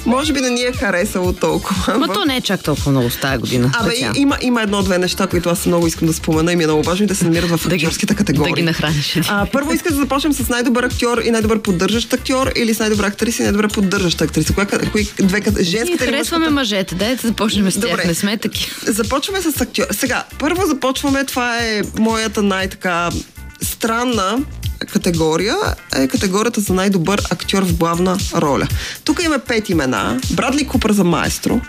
може 0.05 0.33
би 0.33 0.41
не 0.41 0.49
ни 0.49 0.61
е 0.61 0.71
харесало 0.71 1.33
толкова. 1.33 1.97
Ма 1.97 2.07
то 2.07 2.25
не 2.25 2.37
е 2.37 2.41
чак 2.41 2.63
толкова 2.63 2.91
много 2.91 3.09
с 3.09 3.15
тази 3.15 3.37
година. 3.37 3.71
Абе, 3.73 3.93
има, 4.15 4.37
има 4.41 4.61
едно-две 4.61 4.97
неща, 4.97 5.27
които 5.27 5.49
аз 5.49 5.65
много 5.65 5.87
искам 5.87 6.07
да 6.07 6.13
спомена 6.13 6.53
и 6.53 6.55
ми 6.55 6.63
е 6.63 6.67
много 6.67 6.83
важно 6.83 7.03
и 7.03 7.07
да 7.07 7.15
се 7.15 7.23
намират 7.23 7.49
в 7.49 7.67
актьорските 7.67 8.15
категории. 8.15 8.51
да 8.51 8.55
ги 8.55 8.61
нахраниш. 8.61 9.19
А, 9.29 9.45
първо 9.45 9.73
искам 9.73 9.93
да 9.93 9.99
започнем 9.99 10.33
с 10.33 10.49
най-добър 10.49 10.83
актьор 10.83 11.17
и 11.17 11.31
най-добър 11.31 11.61
поддържащ 11.61 12.13
актьор 12.13 12.51
или 12.55 12.73
с 12.73 12.79
най-добра 12.79 13.07
актриса 13.07 13.41
и 13.41 13.45
най-добра 13.45 13.67
поддържаща 13.67 14.23
актриса. 14.23 14.53
Коя, 14.53 14.67
кои, 14.91 15.07
две, 15.19 15.41
кат- 15.41 15.55
Ние 15.55 15.63
женската 15.63 16.03
или 16.05 16.11
харесваме 16.11 16.39
мъжката? 16.39 16.53
мъжете. 16.53 16.95
Дайте 16.95 17.21
да 17.21 17.27
започнем 17.27 17.71
с 17.71 17.79
тях. 17.79 17.89
Добре. 17.89 18.05
Не 18.05 18.13
сме 18.13 18.37
такива. 18.37 18.71
Започваме 18.83 19.41
с 19.41 19.61
актьор. 19.61 19.85
Сега, 19.91 20.23
първо 20.39 20.65
започваме, 20.65 21.23
това 21.23 21.57
е 21.57 21.81
моята 21.99 22.41
най-така 22.43 23.09
странна 23.61 24.37
категория 24.79 25.55
е 25.95 26.07
категорията 26.07 26.61
за 26.61 26.73
най-добър 26.73 27.21
актьор 27.29 27.63
в 27.63 27.77
главна 27.77 28.17
роля. 28.35 28.67
Тук 29.03 29.21
има 29.23 29.39
пет 29.39 29.69
имена. 29.69 30.19
Брадли 30.31 30.67
Купър 30.67 30.91
за 30.91 31.03
Маестро, 31.03 31.61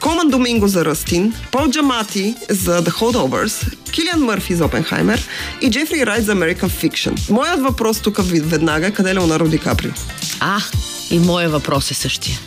Коман 0.00 0.28
Доминго 0.28 0.68
за 0.68 0.84
Ръстин, 0.84 1.34
Пол 1.52 1.70
Джамати 1.70 2.34
за 2.48 2.82
The 2.82 2.90
Holdovers, 2.90 3.74
Килиан 3.90 4.20
Мърфи 4.20 4.54
за 4.54 4.64
Опенхаймер 4.64 5.26
и 5.62 5.70
Джефри 5.70 6.06
Райт 6.06 6.24
за 6.24 6.34
American 6.34 6.68
Fiction. 6.68 7.30
Моят 7.30 7.62
въпрос 7.62 8.00
тук 8.00 8.18
веднага 8.44 8.86
е 8.86 8.90
къде 8.90 9.10
е 9.10 9.14
Леонардо 9.14 9.48
Ди 9.48 9.58
Каприо? 9.58 9.92
А, 10.40 10.60
и 11.10 11.18
моят 11.18 11.52
въпрос 11.52 11.90
е 11.90 11.94
същия. 11.94 12.38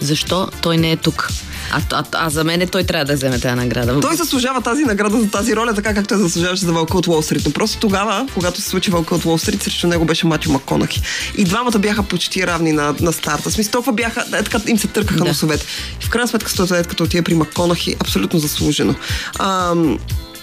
Защо 0.00 0.48
той 0.62 0.76
не 0.76 0.92
е 0.92 0.96
тук? 0.96 1.28
А, 1.70 1.80
а, 1.92 2.04
а 2.12 2.30
за 2.30 2.44
мен 2.44 2.68
той 2.68 2.84
трябва 2.84 3.04
да 3.04 3.14
вземе 3.14 3.40
тази 3.40 3.54
награда. 3.54 4.00
Той 4.00 4.16
заслужава 4.16 4.60
тази 4.60 4.84
награда 4.84 5.20
за 5.20 5.30
тази 5.30 5.56
роля, 5.56 5.74
така 5.74 5.94
както 5.94 6.14
я 6.14 6.20
заслужаваше 6.20 6.64
за 6.64 6.72
Вълка 6.72 6.98
от 6.98 7.06
Уолл 7.06 7.22
Стрит. 7.22 7.42
Но 7.46 7.52
просто 7.52 7.78
тогава, 7.78 8.26
когато 8.34 8.60
се 8.60 8.68
случи 8.68 8.90
Вълка 8.90 9.14
от 9.14 9.24
Уолл 9.24 9.38
Стрит, 9.38 9.62
срещу 9.62 9.86
него 9.86 10.04
беше 10.04 10.26
Матю 10.26 10.52
Маконахи. 10.52 11.02
И 11.36 11.44
двамата 11.44 11.78
бяха 11.78 12.02
почти 12.02 12.46
равни 12.46 12.72
на, 12.72 12.94
на 13.00 13.12
старта. 13.12 13.50
Смисъл, 13.50 13.72
толкова 13.72 13.92
бяха, 13.92 14.24
е, 14.32 14.42
така 14.42 14.60
им 14.66 14.78
се 14.78 14.86
търкаха 14.86 15.18
Да. 15.20 15.24
носовете. 15.24 15.66
И 16.02 16.04
в 16.04 16.10
крайна 16.10 16.28
сметка, 16.28 16.50
след 16.50 16.86
като 16.86 17.04
отиде 17.04 17.22
при 17.22 17.34
Маконахи, 17.34 17.96
абсолютно 18.00 18.38
заслужено. 18.38 18.94
Ам, 19.38 19.98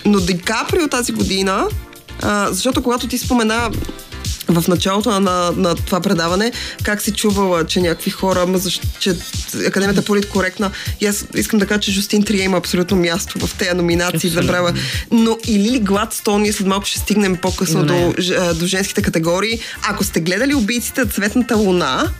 но 0.05 0.19
Ди 0.19 0.37
Каприо 0.37 0.87
тази 0.87 1.11
година, 1.11 1.67
а, 2.21 2.47
защото 2.51 2.83
когато 2.83 3.07
ти 3.07 3.17
спомена 3.17 3.69
в 4.47 4.67
началото 4.67 5.19
на, 5.19 5.51
на, 5.55 5.75
това 5.75 6.01
предаване, 6.01 6.51
как 6.83 7.01
си 7.01 7.11
чувала, 7.11 7.65
че 7.65 7.81
някакви 7.81 8.11
хора, 8.11 8.45
ма 8.45 8.57
защо, 8.57 8.87
че 8.99 9.15
Академията 9.67 10.01
е 10.01 10.05
политкоректна. 10.05 10.71
И 11.01 11.05
аз 11.05 11.25
искам 11.35 11.59
да 11.59 11.65
кажа, 11.65 11.81
че 11.81 11.91
Жустин 11.91 12.23
Трие 12.23 12.43
има 12.43 12.57
абсолютно 12.57 12.97
място 12.97 13.47
в 13.47 13.55
тези 13.57 13.73
номинации. 13.73 14.29
Забравя. 14.29 14.73
Но 15.11 15.37
и 15.47 15.59
Лили 15.59 15.79
Гладстон, 15.79 16.41
ние 16.41 16.53
след 16.53 16.67
малко 16.67 16.85
ще 16.85 16.99
стигнем 16.99 17.37
по-късно 17.37 17.85
До 17.85 18.13
до, 18.53 18.65
женските 18.65 19.01
категории. 19.01 19.59
Ако 19.89 20.03
сте 20.03 20.19
гледали 20.19 20.55
убийците 20.55 21.05
Цветната 21.05 21.55
луна, 21.55 22.11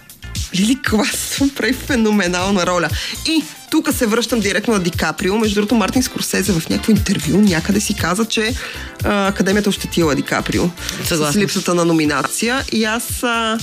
Лили 0.56 0.76
Гладстон 0.90 1.50
прави 1.56 1.74
феноменална 1.74 2.66
роля. 2.68 2.90
И 3.26 3.44
тук 3.72 3.94
се 3.94 4.06
връщам 4.08 4.40
директно 4.40 4.74
на 4.74 4.80
Ди 4.80 4.92
Каприо. 4.92 5.38
Между 5.38 5.56
другото, 5.56 5.76
Мартин 5.76 6.04
Скорсезе 6.04 6.52
в 6.52 6.70
някакво 6.70 6.92
интервю 6.92 7.38
някъде 7.38 7.80
си 7.80 7.94
каза, 7.94 8.26
че 8.26 8.54
а, 9.04 9.28
Академията 9.28 9.70
ощетила 9.70 10.16
Ди 10.16 10.22
Каприо 10.22 10.70
с 11.04 11.08
Съгласна. 11.08 11.42
липсата 11.42 11.76
на 11.76 11.86
номинация. 11.86 12.64
И 12.72 12.84
аз, 12.86 13.24
а, 13.24 13.58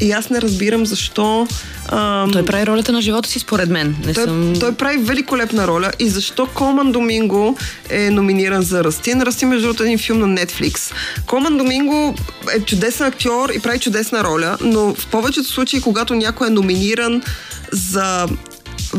и 0.00 0.12
аз 0.12 0.30
не 0.30 0.40
разбирам 0.40 0.86
защо. 0.86 1.46
А, 1.88 2.28
Той 2.32 2.44
прави 2.44 2.66
ролята 2.66 2.92
на 2.92 3.02
живота 3.02 3.28
си, 3.28 3.38
според 3.38 3.68
мен. 3.70 3.96
Не 4.06 4.14
той, 4.14 4.24
съм... 4.24 4.52
той 4.60 4.74
прави 4.74 4.98
великолепна 4.98 5.66
роля 5.66 5.90
и 5.98 6.08
защо 6.08 6.46
Колман 6.54 6.92
Доминго 6.92 7.56
е 7.90 8.10
номиниран 8.10 8.62
за 8.62 8.84
Растин. 8.84 9.22
Растин, 9.22 9.48
между 9.48 9.66
другото, 9.66 9.82
е 9.82 9.86
един 9.86 9.98
филм 9.98 10.18
на 10.18 10.26
Netflix. 10.26 10.92
Колман 11.26 11.58
Доминго 11.58 12.14
е 12.56 12.60
чудесен 12.60 13.06
актьор 13.06 13.48
и 13.48 13.58
прави 13.58 13.78
чудесна 13.78 14.24
роля, 14.24 14.56
но 14.60 14.94
в 14.94 15.06
повечето 15.06 15.48
случаи, 15.48 15.80
когато 15.80 16.14
някой 16.14 16.46
е 16.46 16.50
номиниран 16.50 17.22
за 17.72 18.26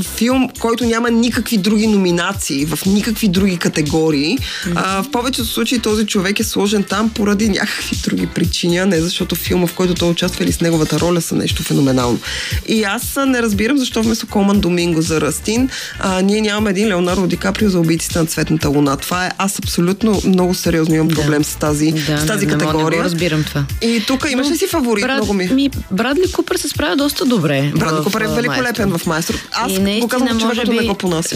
филм, 0.01 0.49
който 0.59 0.85
няма 0.85 1.11
никакви 1.11 1.57
други 1.57 1.87
номинации, 1.87 2.65
в 2.65 2.85
никакви 2.85 3.27
други 3.27 3.57
категории. 3.57 4.37
А, 4.75 5.03
в 5.03 5.11
повечето 5.11 5.47
случаи 5.47 5.79
този 5.79 6.05
човек 6.05 6.39
е 6.39 6.43
сложен 6.43 6.83
там 6.83 7.09
поради 7.09 7.49
някакви 7.49 7.95
други 8.03 8.27
причини, 8.27 8.77
а 8.77 8.85
не 8.85 9.01
защото 9.01 9.35
филма, 9.35 9.67
в 9.67 9.73
който 9.73 9.93
той 9.93 10.09
участва 10.09 10.43
или 10.43 10.51
с 10.51 10.61
неговата 10.61 10.99
роля 10.99 11.21
са 11.21 11.35
нещо 11.35 11.63
феноменално. 11.63 12.19
И 12.67 12.83
аз 12.83 13.17
не 13.27 13.41
разбирам 13.41 13.77
защо 13.77 14.03
вместо 14.03 14.27
Колман 14.27 14.59
Доминго 14.59 15.01
за 15.01 15.21
Растин, 15.21 15.69
а, 15.99 16.21
ние 16.21 16.41
нямаме 16.41 16.69
един 16.69 16.87
Леонардо 16.87 17.27
Ди 17.27 17.37
Каприо 17.37 17.69
за 17.69 17.79
убийците 17.79 18.19
на 18.19 18.25
цветната 18.25 18.69
луна. 18.69 18.97
Това 18.97 19.25
е, 19.25 19.31
аз 19.37 19.59
абсолютно 19.59 20.21
много 20.25 20.53
сериозно 20.53 20.95
имам 20.95 21.07
проблем 21.07 21.43
с 21.43 21.55
тази, 21.55 21.91
да, 21.91 22.17
с 22.17 22.25
тази 22.25 22.45
не, 22.45 22.51
не, 22.51 22.57
категория. 22.59 22.89
Не 22.89 22.97
го 22.97 23.03
разбирам 23.03 23.43
това. 23.43 23.65
И 23.81 24.03
тук 24.07 24.27
имаш 24.31 24.49
ли 24.49 24.57
си 24.57 24.67
фаворит? 24.67 25.03
Брад, 25.03 25.17
Много 25.17 25.33
ми. 25.33 25.47
ми, 25.47 25.69
Брадли 25.91 26.31
Купър 26.31 26.55
се 26.57 26.69
справя 26.69 26.95
доста 26.95 27.25
добре. 27.25 27.71
Брадли 27.75 28.01
в, 28.01 28.03
Купър 28.03 28.21
е 28.21 28.27
великолепен 28.27 28.89
Майстор. 28.89 29.03
в 29.03 29.05
майстор. 29.05 29.35
Аз 29.51 29.71
И 29.71 29.79
наистина, 29.83 30.19
човек, 30.29 30.33
може 30.33 30.55
който 30.55 30.71
би... 30.71 30.77
не 30.77 30.85
го 30.87 30.93
понася. 30.95 31.35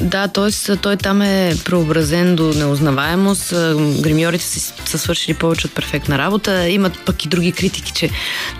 Да, 0.00 0.28
т.е. 0.28 0.76
той 0.76 0.96
там 0.96 1.22
е 1.22 1.54
преобразен 1.64 2.36
до 2.36 2.44
неузнаваемост. 2.44 3.52
А, 3.52 3.74
Гримьорите 4.00 4.44
са, 4.44 4.72
са 4.84 4.98
свършили 4.98 5.34
повече 5.34 5.66
от 5.66 5.74
перфектна 5.74 6.18
работа. 6.18 6.68
Имат 6.68 6.92
пък 7.06 7.24
и 7.24 7.28
други 7.28 7.52
критики, 7.52 7.92
че 7.92 8.10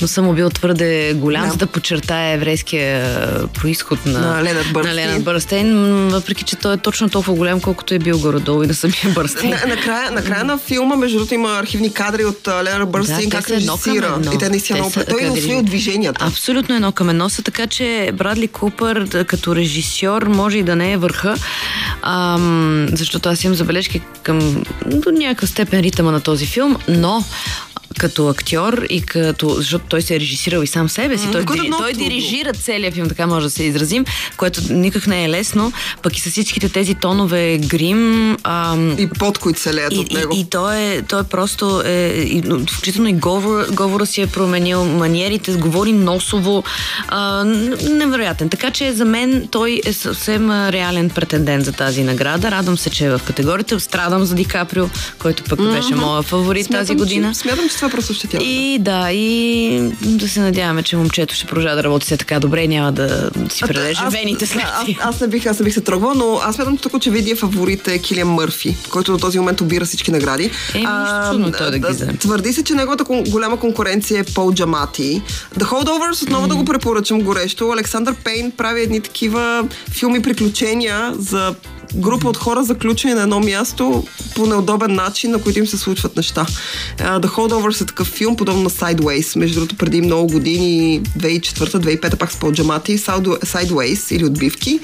носа 0.03 0.22
му 0.22 0.33
бил 0.33 0.51
твърде 0.51 1.14
голям, 1.14 1.44
Да. 1.44 1.51
за 1.51 1.57
да 1.57 1.66
подчертае 1.66 2.35
еврейския 2.35 3.05
а, 3.05 3.46
происход 3.46 4.07
на, 4.07 4.20
На 4.20 4.42
Ленард 4.42 4.66
на 4.74 4.94
Ленард 4.94 5.46
м, 5.64 6.09
въпреки 6.11 6.44
че 6.44 6.57
той 6.57 6.74
е 6.74 6.77
точно 6.77 7.09
толкова 7.09 7.35
голям, 7.35 7.61
колкото 7.61 7.94
е 7.94 7.98
бил 7.98 8.18
горе-долу 8.18 8.62
и 8.62 8.66
на 8.66 8.74
самия 8.74 9.14
Бърнстейн. 9.14 9.51
На, 9.51 9.66
накрая, 9.66 10.11
накрая 10.11 10.44
на 10.44 10.59
филма, 10.59 10.96
между 10.96 11.16
другото, 11.18 11.35
има 11.35 11.59
архивни 11.59 11.92
кадри 11.92 12.24
от 12.24 12.48
а, 12.48 12.64
Ленар 12.64 12.85
Бърстин, 12.85 13.16
те 13.16 13.29
как 13.29 13.51
режисира. 13.51 14.18
И 14.35 14.38
те 14.38 14.48
наистина 14.48 14.79
много... 14.79 14.92
Той 15.09 15.22
е 15.22 15.31
режи- 15.31 15.62
движенията. 15.62 16.24
Абсолютно 16.24 16.74
едно 16.74 16.92
към 16.92 17.11
едно 17.11 17.29
са, 17.29 17.42
така 17.42 17.66
че 17.66 18.11
Брадли 18.14 18.48
Купър 18.48 19.05
да, 19.05 19.24
като 19.28 19.56
режисьор 19.56 20.22
може 20.22 20.58
и 20.58 20.62
да 20.62 20.76
не 20.76 20.92
е 20.92 20.96
върха, 20.96 21.36
ам, 22.02 22.86
защото 22.92 23.28
аз 23.28 23.44
имам 23.44 23.56
забележки 23.56 24.00
към 24.22 24.64
до 24.86 25.10
някаква 25.10 25.46
степен 25.46 25.80
ритъма 25.80 26.10
на 26.10 26.20
този 26.20 26.46
филм, 26.46 26.76
но 26.88 27.24
като 27.98 28.29
актьор 28.29 28.85
и 28.90 29.03
като, 29.03 29.48
защото 29.48 29.85
той 29.88 30.03
се 30.03 30.14
е 30.14 30.20
режисирал 30.20 30.62
и 30.62 30.66
сам 30.66 30.88
себе 30.88 31.18
си, 31.18 31.29
той, 31.33 31.44
което 31.44 31.64
е 31.64 31.70
той 31.79 31.92
дирижира 31.92 32.53
целият 32.53 32.94
филм, 32.94 33.09
така 33.09 33.27
може 33.27 33.46
да 33.46 33.51
се 33.51 33.64
изразим, 33.64 34.05
което 34.37 34.61
никак 34.72 35.07
не 35.07 35.24
е 35.24 35.29
лесно, 35.29 35.72
пък 36.03 36.18
и 36.18 36.20
с 36.20 36.31
всичките 36.31 36.68
тези 36.68 36.94
тонове 36.94 37.59
грим, 37.59 38.37
ам, 38.42 38.98
И 38.98 39.09
под 39.09 39.38
които 39.38 39.61
се 39.61 39.74
леят 39.74 39.92
и, 39.92 39.98
от 39.98 40.12
него. 40.12 40.35
и, 40.35 40.40
и 40.40 40.44
той, 40.44 40.77
е, 40.79 41.03
той 41.03 41.20
е 41.20 41.24
просто, 41.24 41.83
е, 41.85 42.24
и, 42.27 42.42
но 42.44 42.59
включително 42.59 43.09
и 43.09 43.12
говор, 43.12 43.66
говора 43.72 44.07
си 44.07 44.22
е 44.22 44.27
променил, 44.27 44.85
маниерите, 44.85 45.53
говори 45.53 45.92
носово, 45.92 46.64
а, 47.09 47.44
невероятен. 47.90 48.48
Така 48.48 48.70
че 48.70 48.92
за 48.92 49.05
мен 49.05 49.48
той 49.51 49.81
е 49.85 49.92
съвсем 49.92 50.51
реален 50.51 51.11
претендент 51.11 51.64
за 51.64 51.72
тази 51.72 52.05
награда. 52.05 52.51
Радвам 52.51 52.79
се, 52.79 52.90
че 52.90 53.05
е 53.07 53.11
в 53.11 53.20
категорията. 53.27 53.81
Страдам 53.81 54.24
за 54.24 54.35
Ди 54.35 54.44
Каприо, 54.44 54.88
който 55.18 55.44
пък 55.44 55.62
беше 55.62 55.94
моя 55.94 56.22
фаворит 56.22 56.70
тази 56.70 56.94
година. 56.94 57.33
Че, 57.33 57.38
смятам, 57.38 57.68
че 57.68 57.77
това 57.78 57.88
просто 57.88 58.14
ще 58.14 58.28
тя. 58.28 58.38
И 58.40 58.78
да, 58.80 59.12
и 59.12 59.80
да 60.02 60.28
се 60.28 60.40
надяваме, 60.40 60.82
че 60.82 60.96
момчето 60.96 61.34
ще 61.34 61.46
продължава 61.46 61.76
да 61.76 61.84
работи 61.84 62.06
все 62.06 62.16
така 62.16 62.40
добре 62.40 62.62
и 62.62 62.68
няма 62.68 62.92
да 62.92 63.30
си 63.50 63.64
пререже 63.66 64.00
вените 64.10 64.46
след 64.46 64.62
аз, 64.62 64.88
аз, 65.00 65.20
не 65.20 65.28
бих, 65.28 65.46
аз 65.46 65.58
не 65.58 65.64
бих 65.64 65.74
се 65.74 65.80
тръгвала, 65.80 66.14
но 66.14 66.40
аз 66.42 66.54
смятам, 66.54 66.76
че 66.76 66.82
тук 66.82 66.94
очевидния 66.94 67.36
фаворит 67.36 67.88
е 67.88 67.98
Килиан 67.98 68.28
Мърфи, 68.28 68.76
който 68.90 69.12
до 69.12 69.18
този 69.18 69.38
момент 69.38 69.60
обира 69.60 69.84
всички 69.84 70.10
награди. 70.10 70.50
Е, 70.74 70.78
нищо 70.78 71.32
чудно 71.32 71.52
той 71.52 71.70
да 71.70 71.78
ги 71.78 71.86
вземе. 71.88 72.16
Твърди 72.16 72.52
се, 72.52 72.64
че 72.64 72.74
неговата 72.74 73.04
голяма 73.28 73.60
конкуренция 73.60 74.20
е 74.20 74.24
Пол 74.24 74.52
Джамати. 74.54 75.22
The 75.58 75.64
Holdovers 75.64 76.22
отново 76.22 76.48
да 76.48 76.56
го 76.56 76.64
препоръчам 76.64 77.20
горещо. 77.20 77.70
Александър 77.72 78.14
Пейн 78.14 78.50
прави 78.50 78.82
едни 78.82 79.00
такива 79.00 79.68
филми 79.90 80.22
приключения 80.22 81.14
за 81.18 81.54
група 81.94 82.29
от 82.29 82.37
хора 82.37 82.64
заключени 82.64 83.14
на 83.14 83.22
едно 83.22 83.40
място 83.40 84.05
по 84.35 84.46
неудобен 84.46 84.94
начин, 84.94 85.31
на 85.31 85.42
които 85.42 85.59
им 85.59 85.66
се 85.66 85.77
случват 85.79 86.16
неща. 86.16 86.46
Uh, 86.98 87.20
The 87.20 87.27
Holdovers 87.27 87.83
е 87.83 87.87
такъв 87.87 88.07
филм, 88.09 88.37
подобно 88.37 88.62
на 88.62 88.70
Sideways. 88.70 89.38
Между 89.38 89.55
другото, 89.55 89.77
преди 89.77 90.01
много 90.01 90.33
години, 90.33 91.03
2004-2005 91.18 92.16
пак 92.16 92.33
с 92.33 92.37
Пол 92.37 92.53
Джамати, 92.53 92.98
Sidew- 92.98 93.44
Sideways 93.44 94.14
или 94.16 94.24
Отбивки. 94.24 94.81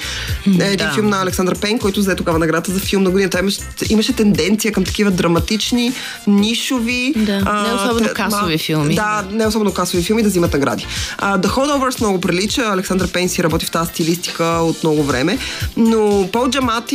Е 0.60 0.64
един 0.64 0.76
да. 0.76 0.92
филм 0.94 1.06
на 1.08 1.22
Александър 1.22 1.58
Пейн, 1.58 1.78
който 1.78 2.00
взе 2.00 2.14
тогава 2.14 2.38
наградата 2.38 2.72
за 2.72 2.80
филм 2.80 3.02
на 3.02 3.10
година. 3.10 3.30
Той 3.30 3.40
имаше, 3.40 3.60
имаше 3.88 4.12
тенденция 4.12 4.72
към 4.72 4.84
такива 4.84 5.10
драматични, 5.10 5.92
нишови. 6.26 7.14
Да, 7.16 7.64
не 7.68 7.74
особено 7.74 8.08
те- 8.08 8.14
касови 8.14 8.58
филми. 8.58 8.94
Да, 8.94 9.24
не 9.30 9.46
особено 9.46 9.72
касови 9.72 10.02
филми 10.02 10.22
да 10.22 10.28
взимат 10.28 10.52
награди. 10.52 10.86
Uh, 11.18 11.40
The 11.40 11.46
Holdovers 11.46 12.00
много 12.00 12.20
прилича. 12.20 12.62
Александър 12.62 13.08
Пейн 13.08 13.28
си 13.28 13.42
работи 13.42 13.66
в 13.66 13.70
тази 13.70 13.90
стилистика 13.90 14.44
от 14.44 14.82
много 14.82 15.02
време. 15.02 15.38
Но 15.76 16.28
Пол 16.32 16.48
Джамати 16.50 16.93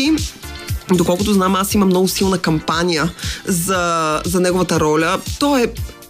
Доколкото 0.93 1.33
знам, 1.33 1.55
аз 1.55 1.73
имам 1.73 1.89
много 1.89 2.07
силна 2.07 2.38
кампания 2.38 3.12
за, 3.45 4.21
за 4.25 4.39
неговата 4.39 4.79
роля. 4.79 5.19
Той 5.39 5.63
е 5.63 5.67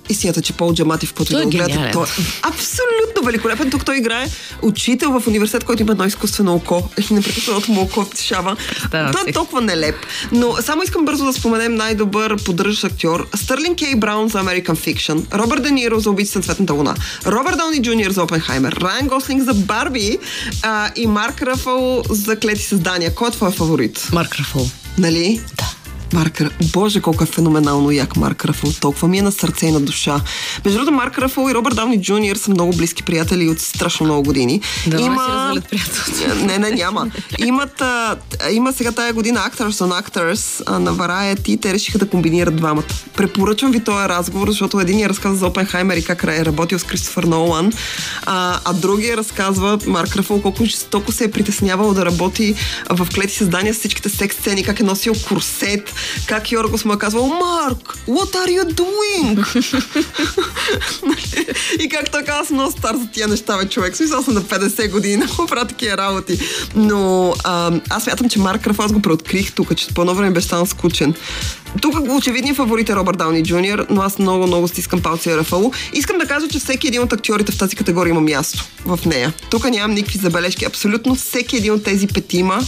истината, 0.10 0.42
че 0.42 0.54
Пол 0.54 0.74
Джамати, 0.74 1.06
в 1.06 1.14
който 1.14 1.38
да 1.38 1.44
го 1.44 1.50
гледате, 1.50 1.90
той 1.94 2.04
е 2.04 2.08
абсолютно 2.42 3.24
великолепен. 3.24 3.72
Тук 3.72 3.86
той 3.86 3.98
играе 3.98 4.28
учител 4.62 5.20
в 5.20 5.28
университет, 5.28 5.64
който 5.64 5.82
има 5.82 5.92
едно 5.92 6.06
изкуствено 6.06 6.56
око. 6.56 6.90
Непрекъснато 7.12 7.72
му 7.72 7.82
око 7.82 8.06
тишава. 8.06 8.56
Представям 8.56 9.12
Той 9.12 9.22
е 9.28 9.34
толкова 9.34 9.62
нелеп. 9.62 9.96
Но 10.32 10.56
само 10.62 10.84
искам 10.84 11.06
бързо 11.06 11.26
да 11.26 11.34
споменем 11.34 11.76
най-добър 11.76 12.44
поддържащ 12.44 12.84
актьор. 12.84 13.28
Стърлин 13.36 13.76
Кей 13.76 13.96
Браун 13.96 14.30
за 14.30 14.44
American 14.44 14.76
Fiction, 14.76 15.36
Робърт 15.36 15.64
Де 15.64 15.72
Ниро 15.72 16.00
за 16.00 16.10
Убийцата 16.10 16.40
на 16.40 16.44
Цветната 16.44 16.74
луна, 16.74 16.96
Робърт 17.26 17.58
Дауни 17.58 17.82
Джуниор 17.82 18.12
за 18.12 18.24
Опенхаймер, 18.24 18.74
Райан 18.82 19.08
Гослинг 19.08 19.44
за 19.44 19.54
Барби 19.54 20.18
а, 20.62 20.92
и 20.96 21.08
Марк 21.08 21.42
Рафъл 21.42 22.04
за 22.10 22.40
Клети 22.40 22.62
създания. 22.62 23.16
Кой 23.16 23.28
е 23.28 23.32
твой 23.32 23.52
фаворит? 23.52 24.10
Марк 24.14 24.36
Рафол. 24.40 24.66
Нали? 24.98 25.42
Да. 25.58 25.79
Марк 26.14 26.38
Ра- 26.38 26.52
Боже, 26.74 27.02
колко 27.02 27.24
е 27.24 27.28
феноменално 27.28 27.92
як 27.92 28.16
Марк 28.16 28.46
Рафъл. 28.46 28.72
Толкова 28.82 29.08
ми 29.08 29.18
е 29.18 29.22
на 29.22 29.32
сърце 29.32 29.66
и 29.66 29.72
на 29.72 29.80
душа. 29.80 30.22
Между 30.66 30.80
другото, 30.80 30.96
Марк 30.96 31.18
Рафъл 31.18 31.50
и 31.50 31.54
Робърт 31.54 31.76
Дауни 31.76 32.02
Джуниор 32.02 32.36
са 32.36 32.52
много 32.52 32.76
близки 32.76 33.04
приятели 33.04 33.50
от 33.50 33.60
страшно 33.60 34.06
много 34.06 34.24
години. 34.24 34.62
Да, 34.88 34.98
си 34.98 35.04
развалят 35.04 35.70
приятелството. 35.70 36.46
Не, 36.46 36.58
не, 36.58 36.72
няма. 36.72 37.08
Имат, 37.46 37.82
а, 37.82 38.16
има 38.52 38.74
сега 38.74 38.92
тая 38.92 39.14
година 39.14 39.40
Actors 39.40 39.70
on 39.70 40.04
Actors 40.04 40.64
а, 40.66 40.80
на 40.80 40.94
Variety 40.94 41.50
и 41.50 41.58
те 41.58 41.74
решиха 41.74 41.98
да 41.98 42.10
комбинират 42.10 42.56
двамата. 42.56 42.84
Препоръчвам 43.16 43.72
ви 43.72 43.84
този 43.84 44.10
разговор, 44.10 44.48
защото 44.48 44.80
един 44.80 45.08
разказва 45.08 45.38
за 45.38 45.48
Опенхаймер 45.48 45.98
и 45.98 46.04
как 46.04 46.24
е 46.24 46.46
работил 46.46 46.80
с 46.80 46.84
Кристофър 46.84 47.24
Нолан, 47.24 47.72
а, 48.26 48.60
а 48.66 48.74
другия 48.74 49.18
разказва 49.18 49.80
Марк 49.86 50.16
Рафъл 50.16 50.42
колко 50.42 50.66
жестоко 50.66 51.12
се 51.12 51.24
е 51.24 51.32
притеснявал 51.32 51.94
да 51.94 52.06
работи 52.06 52.56
в 52.90 53.08
клети 53.16 53.34
създания 53.34 53.74
с 53.74 53.78
всичките 53.78 54.10
секс 54.10 54.36
сцени, 54.36 54.64
как 54.64 54.80
е 54.80 54.84
носил 54.84 55.14
курсет, 55.28 55.94
как 56.26 56.52
Йоргос 56.52 56.86
му 56.86 56.94
е 56.94 56.98
казвал 56.98 57.28
Марк, 57.28 57.98
what 58.08 58.36
are 58.36 58.62
you 58.62 58.74
doing? 58.74 59.46
и 61.80 61.90
как 61.90 62.12
той 62.12 62.24
аз 62.28 62.50
много 62.50 62.72
стар 62.72 62.96
за 62.96 63.08
тия 63.12 63.28
неща, 63.28 63.58
бе, 63.58 63.70
човек. 63.70 63.96
Смисъл 63.96 64.24
съм 64.24 64.34
на 64.34 64.42
50 64.42 64.92
години, 64.92 65.18
много 65.18 65.46
правя 65.50 65.66
такива 65.66 65.98
работи. 65.98 66.40
Но 66.76 67.34
а, 67.44 67.72
аз 67.90 68.04
смятам, 68.04 68.30
че 68.30 68.40
Марк 68.40 68.68
Раф, 68.68 68.80
аз 68.80 68.92
го 68.92 69.02
преоткрих 69.02 69.52
тук, 69.52 69.76
че 69.76 69.88
по 69.88 70.02
едно 70.02 70.16
време 70.16 70.32
беше 70.32 70.48
станал 70.48 70.66
скучен. 70.66 71.14
Тук 71.82 71.96
очевидният 72.10 72.58
фаворит 72.58 72.90
е 72.90 72.96
Робърт 72.96 73.18
Дауни 73.18 73.44
Джуниор, 73.44 73.86
но 73.90 74.02
аз 74.02 74.20
много, 74.20 74.48
много 74.48 74.68
стискам 74.68 75.02
палци 75.02 75.38
Рафало. 75.38 75.72
Искам 75.94 76.18
да 76.18 76.26
кажа, 76.26 76.48
че 76.48 76.60
всеки 76.60 76.88
един 76.88 77.02
от 77.02 77.14
актьорите 77.14 77.52
в 77.52 77.58
тази 77.58 77.76
категория 77.76 78.12
има 78.12 78.22
място 78.22 78.66
в 78.86 79.00
нея. 79.06 79.34
Тук 79.50 79.70
нямам 79.70 79.96
никакви 79.96 80.20
забележки. 80.20 80.66
Абсолютно 80.66 81.16
всеки 81.16 81.58
един 81.58 81.74
от 81.74 81.84
тези 81.84 82.08
петима 82.08 82.60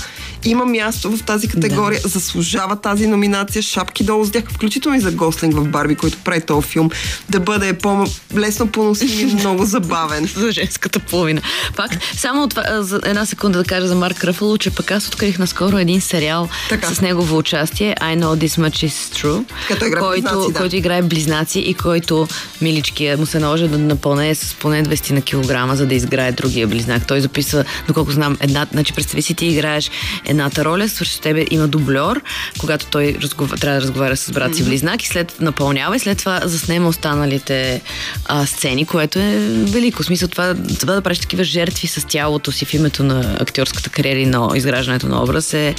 има 0.45 0.65
място 0.65 1.17
в 1.17 1.23
тази 1.23 1.47
категория, 1.47 2.01
да. 2.01 2.07
заслужава 2.07 2.75
тази 2.75 3.07
номинация, 3.07 3.61
шапки 3.61 4.03
долу 4.03 4.25
с 4.25 4.31
тях, 4.31 4.43
включително 4.49 4.97
и 4.97 5.01
за 5.01 5.11
Гослинг 5.11 5.55
в 5.55 5.67
Барби, 5.67 5.95
който 5.95 6.17
прави 6.23 6.41
този 6.41 6.67
филм, 6.67 6.89
да 7.29 7.39
бъде 7.39 7.73
по-лесно 7.73 8.67
поносим 8.67 9.29
и 9.29 9.33
много 9.33 9.65
забавен. 9.65 10.25
за 10.35 10.51
женската 10.51 10.99
половина. 10.99 11.41
Факт. 11.75 11.97
Само 12.17 12.47
това, 12.47 12.63
за 12.79 12.99
една 13.05 13.25
секунда 13.25 13.57
да 13.57 13.65
кажа 13.65 13.87
за 13.87 13.95
Марк 13.95 14.23
Ръфало, 14.23 14.57
че 14.57 14.69
пък 14.69 14.91
аз 14.91 15.07
открих 15.07 15.39
наскоро 15.39 15.77
един 15.77 16.01
сериал 16.01 16.49
Така. 16.69 16.87
с 16.93 17.01
негово 17.01 17.37
участие 17.37 17.95
I 18.01 18.19
Know 18.19 18.45
This 18.45 18.69
Much 18.69 18.87
Is 18.87 19.15
True, 19.15 19.43
Като 19.67 19.85
играе 19.85 20.01
който, 20.01 20.21
близнаци, 20.21 20.53
да. 20.53 20.59
който 20.59 20.75
играе 20.75 21.01
близнаци 21.01 21.59
и 21.59 21.73
който 21.73 22.27
миличкия 22.61 23.17
му 23.17 23.25
се 23.25 23.39
наложи 23.39 23.67
да 23.67 23.77
напълне 23.77 24.35
с 24.35 24.53
поне 24.53 24.83
20 24.83 25.11
на 25.11 25.21
килограма, 25.21 25.75
за 25.75 25.85
да 25.85 25.95
изграе 25.95 26.31
другия 26.31 26.67
близнак. 26.67 27.07
Той 27.07 27.21
записва, 27.21 27.65
доколко 27.87 28.11
знам, 28.11 28.37
една, 28.39 28.67
значи 28.71 28.93
представи 28.93 29.21
си 29.21 29.33
ти 29.33 29.45
играеш 29.45 29.91
едната 30.31 30.65
роля, 30.65 30.89
свърши 30.89 31.21
тебе 31.21 31.45
има 31.51 31.67
дублер, 31.67 32.21
когато 32.59 32.85
той 32.85 33.17
разгова, 33.21 33.57
трябва 33.57 33.79
да 33.79 33.81
разговаря 33.81 34.17
с 34.17 34.31
брат 34.31 34.55
си 34.55 34.63
близнак 34.63 35.03
и 35.03 35.07
след 35.07 35.41
напълнява 35.41 35.95
и 35.95 35.99
след 35.99 36.17
това 36.17 36.39
заснема 36.43 36.87
останалите 36.87 37.81
а, 38.25 38.45
сцени, 38.45 38.85
което 38.85 39.19
е 39.19 39.39
велико. 39.49 40.03
В 40.03 40.05
смисъл 40.05 40.27
това, 40.27 40.55
това 40.79 40.93
да 40.93 41.01
правиш 41.01 41.19
такива 41.19 41.43
жертви 41.43 41.87
с 41.87 42.07
тялото 42.07 42.51
си 42.51 42.65
в 42.65 42.73
името 42.73 43.03
на 43.03 43.37
актьорската 43.39 43.89
кариера 43.89 44.19
и 44.19 44.25
на 44.25 44.49
изграждането 44.55 45.07
на 45.07 45.23
образ 45.23 45.53
е 45.53 45.75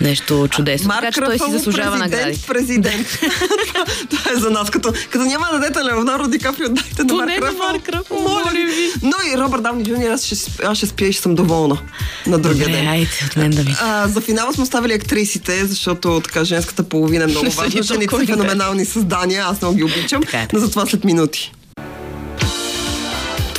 нещо 0.00 0.48
чудесно. 0.50 0.90
така 0.90 1.12
че 1.12 1.20
той 1.20 1.38
си 1.38 1.50
заслужава 1.50 1.98
награди. 1.98 2.40
Президент. 2.46 3.06
това 4.10 4.32
е 4.32 4.36
за 4.36 4.50
нас. 4.50 4.70
Като, 4.70 4.92
като 5.10 5.24
няма 5.24 5.46
да 5.52 5.58
дадете 5.58 5.84
Леонардо 5.84 6.28
Ди 6.28 6.38
Каприо, 6.38 6.68
дайте 6.68 7.04
на 7.04 7.14
Марк 7.14 7.30
Рафало. 7.30 7.58
Марк 7.58 7.88
Рафало, 7.88 8.20
Моля 8.20 8.50
ви. 8.54 8.92
Но 9.02 9.16
и 9.32 9.38
Робърт 9.38 9.62
Дауни 9.62 9.84
Джуниор, 9.84 10.10
аз 10.10 10.24
ще, 10.24 10.36
аз 10.64 10.78
ще 10.78 10.86
спя 10.86 11.04
и 11.04 11.12
ще 11.12 11.22
съм 11.22 11.34
доволна 11.34 11.78
на 12.26 12.38
другия 12.38 12.66
Добре, 12.66 12.78
ден. 12.78 12.88
айде 12.88 13.10
от 13.26 13.36
мен 13.36 13.50
да 13.50 13.64
ми. 13.64 13.71
А, 13.80 14.08
за 14.08 14.20
финала 14.20 14.52
сме 14.52 14.62
оставили 14.62 14.92
актрисите, 14.92 15.66
защото 15.66 16.20
така 16.24 16.44
женската 16.44 16.82
половина 16.82 17.24
е 17.24 17.26
много 17.26 17.50
важна. 17.56 17.80
ни 17.80 17.82
Жените 17.82 18.16
са 18.16 18.26
феноменални 18.26 18.84
създания, 18.84 19.44
аз 19.46 19.60
много 19.60 19.76
ги 19.76 19.84
обичам, 19.84 20.22
е. 20.32 20.48
но 20.52 20.58
за 20.58 20.70
това 20.70 20.86
след 20.86 21.04
минути. 21.04 21.52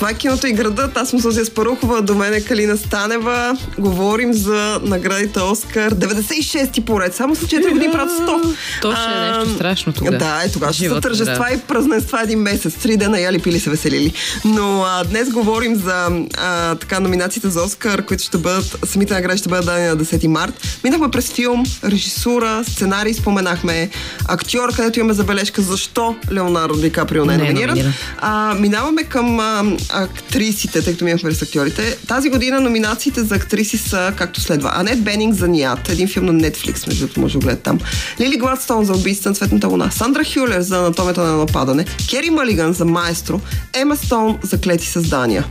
Това 0.04 0.12
е 0.12 0.18
киното 0.18 0.48
и 0.48 0.54
градът. 0.54 0.98
Аз 0.98 1.10
съм 1.10 1.20
Сузия 1.20 1.46
Спарухова, 1.46 2.02
до 2.02 2.16
мен 2.16 2.34
е 2.34 2.42
Калина 2.42 2.78
Станева. 2.78 3.58
Говорим 3.80 4.34
за 4.34 4.80
наградите 4.84 5.40
Оскар. 5.40 5.94
96-ти 5.94 6.86
поред. 6.86 7.16
Само 7.16 7.36
са 7.36 7.46
4 7.46 7.72
години 7.72 7.94
правят 7.94 8.12
100. 8.12 8.56
То 8.82 8.96
ще 8.96 9.18
е 9.18 9.32
нещо 9.32 9.56
страшно 9.56 9.94
тогава. 9.94 10.18
Да, 10.18 10.42
е 10.46 10.52
тогава 10.52 10.74
ще 10.74 10.90
са 10.90 11.02
тържества 11.02 11.46
да. 11.50 11.56
и 11.56 11.58
празненства 11.58 12.22
един 12.24 12.40
месец. 12.40 12.74
Три 12.74 12.98
дена 12.98 13.20
яли 13.20 13.40
пили 13.40 13.60
се 13.60 13.70
веселили. 13.70 14.14
Но 14.46 14.84
а, 14.84 15.04
днес 15.04 15.30
говорим 15.30 15.76
за 15.76 16.10
а, 16.38 16.76
така 16.76 17.00
номинациите 17.00 17.50
за 17.50 17.64
Оскар, 17.64 18.06
които 18.06 18.24
ще 18.24 18.38
бъдат, 18.38 18.78
самите 18.86 19.14
награди 19.14 19.38
ще 19.38 19.50
бъдат 19.50 19.66
дадени 19.66 19.88
на 19.88 19.98
10 19.98 20.28
март. 20.28 20.80
Минахме 20.84 21.12
през 21.12 21.32
филм, 21.32 21.64
режисура, 21.84 22.64
сценарий, 22.68 23.14
споменахме 23.14 23.90
актьор, 24.26 24.76
където 24.76 25.00
имаме 25.00 25.14
забележка 25.14 25.62
защо 25.62 26.16
Леонардо 26.32 26.76
Ди 26.76 26.92
Каприо 26.92 27.26
не 27.26 27.34
е 27.34 27.36
е 27.36 27.40
номиниран. 27.40 27.70
номиниран. 27.70 27.94
А, 28.18 28.56
минаваме 28.60 29.04
към 29.04 29.40
а, 29.40 29.64
актрисите, 29.94 30.82
тъй 30.82 30.94
като 30.94 31.06
минахме 31.06 31.30
през 31.30 31.42
актьорите. 31.42 31.98
Тази 32.08 32.30
година 32.30 32.62
номинациите 32.62 33.24
за 33.24 33.36
актриси 33.36 33.78
са 33.78 34.14
както 34.18 34.42
следва. 34.42 34.72
Анет 34.74 35.04
Бенинг 35.04 35.36
за 35.36 35.48
Ният, 35.48 35.90
един 35.90 36.08
филм 36.08 36.26
на 36.26 36.34
Netflix, 36.34 36.88
между 36.88 37.00
другото 37.06 37.20
може 37.20 37.34
да 37.34 37.40
гледате 37.40 37.64
там. 37.64 37.80
Лили 38.20 38.38
Гладстон 38.38 38.86
за 38.86 38.94
убийство 38.94 39.30
на 39.30 39.36
цветната 39.36 39.68
луна. 39.68 39.92
Сандра 39.92 40.24
Хюлер 40.34 40.62
за 40.62 40.78
анатомията 40.78 41.22
на 41.22 41.38
нападане. 41.38 41.86
Кери 42.10 42.30
Малиган 42.30 42.74
за 42.74 42.86
Маестро. 42.86 43.42
Ема 43.74 43.98
Стоун 43.98 44.40
за 44.44 44.62
Клети 44.62 44.88
създания. 44.88 45.46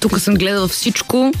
Тук 0.00 0.20
съм 0.20 0.34
гледала 0.34 0.68
всичко 0.68 1.32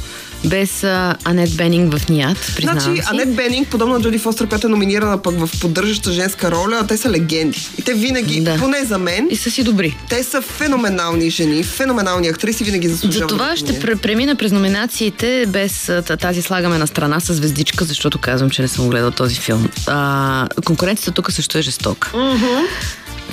без 0.44 0.84
а, 0.84 1.16
Анет 1.24 1.56
Бенинг 1.56 1.94
в 1.94 2.08
Ният, 2.08 2.56
Значи, 2.60 2.84
си. 2.96 3.02
Анет 3.06 3.34
Бенинг, 3.34 3.68
подобно 3.68 3.94
на 3.94 4.00
Джоди 4.00 4.18
Фостер, 4.18 4.48
която 4.48 4.66
е 4.66 4.70
номинирана 4.70 5.22
пък 5.22 5.46
в 5.46 5.60
поддържаща 5.60 6.12
женска 6.12 6.50
роля, 6.50 6.84
те 6.88 6.96
са 6.96 7.10
легенди. 7.10 7.68
И 7.78 7.82
те 7.82 7.94
винаги, 7.94 8.40
Да. 8.40 8.56
поне 8.56 8.84
за 8.84 8.98
мен, 8.98 9.28
И 9.30 9.36
са 9.36 9.50
си 9.50 9.62
добри. 9.62 9.96
те 10.08 10.22
са 10.22 10.42
феноменални 10.42 11.30
жени, 11.30 11.62
феноменални 11.62 12.28
актриси, 12.28 12.64
винаги 12.64 12.88
заслужават. 12.88 13.30
За 13.30 13.36
това 13.36 13.56
ще 13.56 13.80
премина 13.98 14.34
през 14.36 14.52
номинациите 14.52 15.44
без 15.48 15.90
тази 16.20 16.42
слагаме 16.42 16.78
на 16.78 16.86
страна 16.86 17.20
с 17.20 17.34
звездичка, 17.34 17.84
защото 17.84 18.18
казвам, 18.18 18.50
че 18.50 18.62
не 18.62 18.68
съм 18.68 18.88
гледал 18.90 19.10
този 19.10 19.34
филм. 19.34 19.68
А, 19.86 20.48
конкуренцията 20.64 21.12
тук 21.12 21.32
също 21.32 21.58
е 21.58 21.62
жестока. 21.62 22.12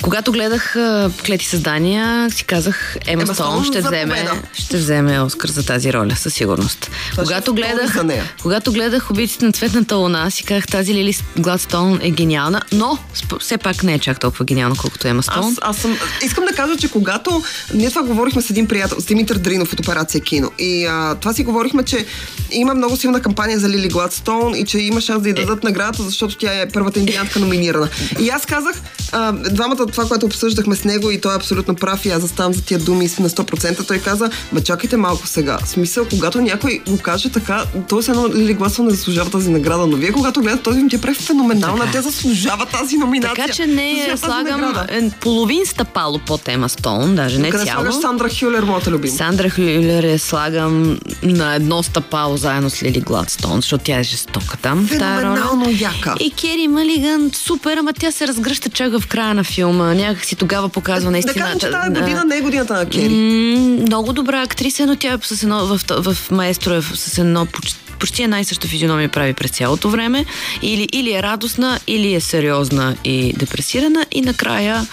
Когато 0.02 0.32
гледах 0.32 0.76
а, 0.76 1.10
Клети 1.26 1.46
създания, 1.46 2.30
си 2.30 2.44
казах, 2.44 2.96
Ема 3.06 3.22
Ема 3.22 3.34
Стоун 3.34 3.64
ще 3.64 3.80
вземе, 3.80 4.28
ще 4.52 4.76
вземе 4.76 5.20
Оскар 5.20 5.48
за 5.48 5.66
тази 5.66 5.92
роля, 5.92 6.16
със 6.16 6.34
сигурност. 6.34 6.90
Това 7.10 7.24
когато, 7.24 7.50
е 7.50 7.54
гледах, 7.54 8.02
когато 8.42 8.72
гледах 8.72 9.10
Убийците 9.10 9.44
на 9.44 9.52
цветната 9.52 9.96
луна, 9.96 10.30
си 10.30 10.44
казах, 10.44 10.66
тази 10.66 10.94
Лили 10.94 11.16
Гладстоун 11.38 11.98
е 12.02 12.10
гениална, 12.10 12.62
но 12.72 12.98
все 13.40 13.58
пак 13.58 13.82
не 13.82 13.94
е 13.94 13.98
чак 13.98 14.20
толкова 14.20 14.44
гениална, 14.44 14.76
колкото 14.78 15.08
Ема 15.08 15.22
Стоун. 15.22 15.44
Аз, 15.44 15.58
аз 15.62 15.76
съм, 15.76 15.98
искам 16.24 16.44
да 16.44 16.52
кажа, 16.52 16.76
че 16.76 16.88
когато 16.88 17.42
ние 17.74 17.88
това 17.88 18.02
говорихме 18.02 18.42
с 18.42 18.50
един 18.50 18.68
приятел, 18.68 19.00
с 19.00 19.04
Димитър 19.04 19.38
Дринов 19.38 19.72
от 19.72 19.80
Операция 19.80 20.20
Кино, 20.20 20.50
и 20.58 20.86
а, 20.86 21.14
това 21.14 21.32
си 21.32 21.44
говорихме, 21.44 21.82
че 21.82 22.06
има 22.50 22.74
много 22.74 22.96
силна 22.96 23.22
кампания 23.22 23.58
за 23.58 23.68
Лили 23.68 23.88
Гладстоун 23.88 24.54
и 24.54 24.64
че 24.64 24.78
има 24.78 25.00
шанс 25.00 25.22
да 25.22 25.28
й 25.28 25.32
дадат 25.32 25.64
наградата, 25.64 26.02
защото 26.02 26.36
тя 26.36 26.60
е 26.60 26.68
първата 26.68 26.98
индианка 26.98 27.38
номинирана. 27.38 27.88
И 28.20 28.28
аз 28.28 28.46
казах, 28.46 28.82
а, 29.12 29.32
двамата 29.32 29.85
това, 29.92 30.04
което 30.04 30.26
обсъждахме 30.26 30.76
с 30.76 30.84
него 30.84 31.10
и 31.10 31.20
той 31.20 31.32
е 31.32 31.36
абсолютно 31.36 31.74
прав 31.74 32.04
и 32.06 32.10
аз 32.10 32.20
заставам 32.22 32.52
за 32.54 32.62
тия 32.62 32.78
думи 32.80 33.10
на 33.20 33.30
100%, 33.30 33.86
той 33.88 33.98
каза, 33.98 34.30
ма 34.52 34.60
чакайте 34.60 34.96
малко 34.96 35.26
сега. 35.26 35.58
В 35.64 35.68
смисъл, 35.68 36.06
когато 36.10 36.40
някой 36.40 36.80
го 36.88 36.98
каже 36.98 37.28
така, 37.32 37.64
то 37.88 38.02
се 38.02 38.10
едно 38.10 38.28
Лили 38.34 38.54
Гладстоун 38.54 38.88
не 38.88 38.94
заслужава 38.94 39.30
тази 39.30 39.50
награда, 39.50 39.86
но 39.86 39.96
вие 39.96 40.12
когато 40.12 40.40
гледате 40.40 40.62
този 40.62 40.78
филм, 40.78 40.88
тя 40.90 40.98
прави 40.98 41.14
феноменална, 41.14 41.78
Така 41.84 41.88
е. 41.88 41.92
тя 41.92 42.02
заслужава 42.02 42.66
тази 42.66 42.96
номинация. 42.96 43.34
Така 43.36 43.52
че 43.52 43.66
не 43.66 43.90
я 43.92 44.10
Заслужава 44.16 44.44
слагам 44.44 44.86
е, 44.88 45.10
половин 45.20 45.66
стъпало 45.66 46.18
под 46.18 46.48
Ема 46.48 46.68
Стоун, 46.68 47.14
даже 47.14 47.38
не 47.38 47.50
Къде 47.50 47.64
цяло. 47.64 47.80
слагаш 47.80 48.00
Сандра 48.00 48.28
Хюлер, 48.40 48.62
моята 48.62 48.90
любима? 48.90 49.16
Сандра 49.16 49.50
Хюлер 49.50 50.04
я 50.04 50.18
слагам 50.18 50.98
на 51.22 51.54
едно 51.54 51.82
стъпало 51.82 52.36
заедно 52.36 52.70
с 52.70 52.82
Лили 52.82 53.00
Гладстоун, 53.00 53.56
защото 53.56 53.84
тя 53.84 53.98
е 53.98 54.02
жестока 54.02 54.56
там. 54.56 54.86
Феноменално 54.88 55.70
яка. 55.70 56.14
И 56.20 56.30
Кери 56.30 56.68
Малиган, 56.68 57.30
супер, 57.34 57.76
ама 57.76 57.92
тя 57.92 58.10
се 58.12 58.28
разгръща 58.28 58.70
чак 58.70 59.00
в 59.00 59.06
края 59.06 59.34
на 59.34 59.44
филма. 59.44 59.75
Някак 59.84 60.24
си 60.24 60.36
тогава 60.36 60.68
показва 60.68 61.04
Да 61.04 61.10
наистина. 61.10 61.34
кажем, 61.44 61.58
че 61.60 61.70
тази 61.70 62.00
година 62.00 62.24
не 62.24 62.36
е 62.36 62.40
годината 62.40 62.74
на 62.74 62.86
Кери. 62.86 63.08
много 63.08 64.12
добра 64.12 64.42
актриса, 64.42 64.86
но 64.86 64.96
тя 64.96 65.12
е 65.12 65.18
с 65.22 65.42
едно, 65.42 65.66
в, 65.66 65.80
в 65.90 66.30
Маестро 66.30 66.74
е 66.74 66.82
с 66.82 67.18
едно 67.18 67.46
почти 67.46 67.86
почти 67.98 68.22
една 68.22 68.40
и 68.40 68.44
съща 68.44 68.68
физиономия 68.68 69.08
прави 69.08 69.32
през 69.32 69.50
цялото 69.50 69.90
време. 69.90 70.24
Или, 70.62 70.88
или 70.92 71.12
е 71.12 71.22
радостна, 71.22 71.80
или 71.86 72.14
е 72.14 72.20
сериозна 72.20 72.96
и 73.04 73.32
депресирана. 73.32 74.06
И 74.12 74.20
накрая 74.20 74.86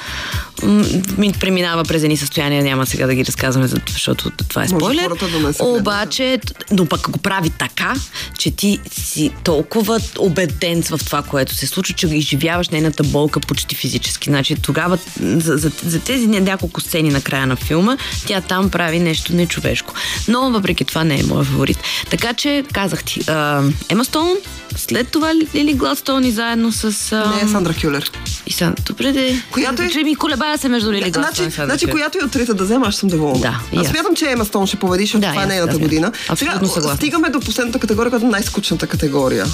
ми 1.18 1.34
преминава 1.40 1.84
през 1.84 2.04
едни 2.04 2.18
състояния. 2.18 2.64
Няма 2.64 2.86
сега 2.86 3.08
да 3.08 3.16
ги 3.16 3.26
разказваме, 3.26 3.68
за- 3.68 3.78
защото 3.88 4.32
това 4.50 4.64
е 4.64 4.68
спойлер. 4.70 5.02
да. 5.02 5.10
Обаче, 5.72 6.40
но 6.72 6.86
пък 6.86 7.10
го 7.10 7.20
прави 7.20 7.50
така, 7.50 7.94
че 8.38 8.52
ти 8.52 8.80
си 8.92 9.32
толкова 9.44 10.00
убеден 10.20 10.84
в 10.84 11.00
това, 11.06 11.22
което 11.22 11.56
се 11.56 11.68
случва, 11.68 11.96
че 11.96 12.08
изживяваш 12.08 12.70
нейната 12.70 13.04
болка 13.04 13.40
почти 13.40 13.76
физически. 13.76 14.30
Значи 14.30 14.56
тогава 14.56 14.98
за, 15.20 15.58
за, 15.58 15.72
за 15.84 16.00
тези 16.00 16.28
няколко 16.28 16.82
сцени 16.82 17.10
на 17.10 17.22
края 17.22 17.48
на 17.48 17.56
филма, 17.56 17.98
тя 18.26 18.42
там 18.42 18.70
прави 18.70 19.00
нещо 19.00 19.36
нечовешко. 19.36 19.94
Но 20.28 20.52
въпреки 20.52 20.86
това 20.86 21.04
не 21.04 21.20
е 21.20 21.24
моят 21.24 21.48
фаворит. 21.48 21.78
Така 22.10 22.34
че 22.34 22.64
казах 22.74 23.04
ти, 23.04 23.20
Ема 23.90 24.06
Стоун, 24.06 24.38
след 24.76 25.08
това 25.08 25.32
Лили 25.56 25.74
Гладстоун 25.74 26.26
и 26.26 26.32
заедно 26.32 26.72
с... 26.72 26.84
А, 27.12 27.36
Не 27.36 27.50
Сандра 27.50 27.74
Хюлер. 27.74 28.12
И 28.48 28.52
са, 28.52 28.74
добре 28.86 29.12
де. 29.12 29.44
Която 29.52 29.82
е- 29.82 29.90
Че 29.90 30.00
ми 30.00 30.16
колебая 30.16 30.53
се 30.62 30.70
между 30.70 30.92
Лили 30.92 31.12
Гладстоун 31.12 31.50
Значи, 31.50 31.66
значи 31.66 31.86
която 31.86 32.18
и 32.18 32.26
от 32.26 32.32
трите 32.32 32.54
да 32.54 32.64
взема, 32.64 32.88
аз 32.88 32.96
съм 32.96 33.10
доволна. 33.10 33.40
Да, 33.40 33.60
аз 33.78 33.88
смятам, 33.88 34.16
че 34.16 34.32
Ема 34.32 34.46
Стоун 34.46 34.68
ще 34.68 34.78
победи, 34.78 35.04
защото 35.04 35.22
Да, 35.22 35.30
това 35.30 35.44
е 35.44 35.46
нейната 35.46 35.78
година. 35.78 36.12
съгласна. 36.74 36.96
стигаме 36.96 37.30
до 37.30 37.40
последната 37.40 37.80
категория, 37.80 38.10
която 38.10 38.26
е 38.26 38.30
най-скучната 38.30 38.88
категория. 38.88 39.46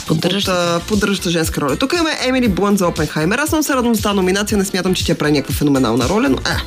А, 0.47 0.79
поддържаща 0.79 1.29
женска 1.29 1.61
роля. 1.61 1.75
Тук 1.75 1.93
имаме 1.93 2.17
Емили 2.21 2.47
Блънт 2.47 2.77
за 2.77 2.87
Опенхаймер. 2.87 3.37
Аз 3.37 3.49
съм 3.49 3.63
се 3.63 3.73
радвам 3.73 3.95
за 3.95 4.01
тази 4.01 4.15
номинация, 4.15 4.57
не 4.57 4.65
смятам, 4.65 4.93
че 4.93 5.05
тя 5.05 5.15
прави 5.15 5.31
някаква 5.31 5.55
феноменална 5.55 6.09
роля, 6.09 6.29
но 6.29 6.37
е. 6.37 6.57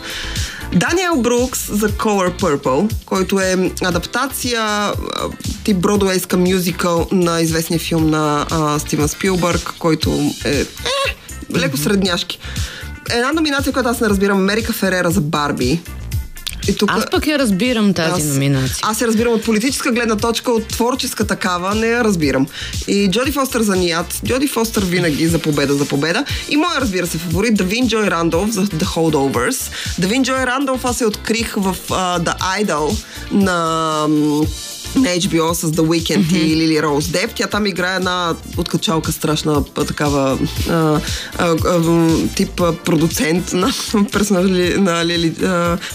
Даниел 0.77 1.17
Брукс 1.17 1.73
за 1.73 1.89
Color 1.89 2.41
Purple, 2.41 2.93
който 3.07 3.41
е 3.41 3.71
адаптация 3.85 4.61
а, 4.63 4.93
тип 5.65 5.77
бродуейска 5.77 6.37
мюзикъл 6.37 7.09
на 7.13 7.41
известния 7.41 7.81
филм 7.81 8.11
на 8.11 8.47
а, 8.51 8.79
Стивен 8.79 9.09
Спилбърг, 9.09 9.75
който 9.79 10.33
е, 10.45 10.51
е 10.51 10.67
леко 11.59 11.77
средняшки. 11.77 12.39
Една 13.11 13.33
номинация, 13.33 13.73
която 13.73 13.89
аз 13.89 14.01
не 14.01 14.09
разбирам, 14.09 14.39
Америка 14.39 14.73
Ферера 14.73 15.11
за 15.11 15.21
Барби. 15.21 15.81
И 16.69 16.77
тук, 16.77 16.91
Аз 16.93 17.05
пък 17.11 17.27
я 17.27 17.39
разбирам 17.39 17.95
тази 17.95 18.23
аз- 18.23 18.25
номинация. 18.25 18.77
Аз 18.83 19.01
я 19.01 19.07
разбирам 19.07 19.33
от 19.33 19.45
политическа 19.45 19.93
гледна 19.93 20.17
точка, 20.17 20.53
от 20.53 20.67
творческа 20.67 21.27
такава, 21.27 21.75
не 21.75 21.87
я 21.87 22.05
разбирам. 22.05 22.47
И 22.89 23.09
Джоди 23.11 23.33
Фостер 23.33 23.61
за 23.61 23.77
Ният, 23.77 24.21
Джоди 24.27 24.49
Фостер 24.49 24.83
винаги 24.83 25.27
за 25.27 25.39
победа, 25.39 25.75
за 25.75 25.85
победа. 25.85 26.25
И 26.49 26.57
моя, 26.57 26.81
разбира 26.81 27.07
се, 27.07 27.19
фаворит, 27.19 27.55
Давин 27.55 27.89
Джой 27.89 28.07
Рандолф 28.07 28.51
за 28.51 28.63
The 28.63 28.85
Holdovers. 28.85 29.71
Давин 29.99 30.25
Джой 30.25 30.47
Рандолф 30.47 30.85
аз 30.85 30.97
се 30.97 31.07
открих 31.07 31.55
в 31.57 31.77
uh, 31.89 32.19
The 32.21 32.35
Idol 32.61 33.05
на 33.33 34.07
на 34.97 35.09
HBO 35.09 35.53
с 35.53 35.73
The 35.73 35.81
Weeknd 35.81 36.25
mm-hmm. 36.25 36.37
и 36.37 36.57
Лили 36.57 36.83
Роуз 36.83 37.09
Деп. 37.09 37.31
Тя 37.35 37.47
там 37.47 37.67
играе 37.67 37.97
една 37.97 38.35
откачалка 38.57 39.13
страшна 39.13 39.65
такава 39.65 40.39
а, 40.71 40.73
а, 40.73 41.01
а, 41.39 42.09
тип 42.37 42.63
продуцент 42.85 43.53
на 43.53 43.73
персонажа 44.13 44.49
на 44.81 45.07
Лили 45.07 45.35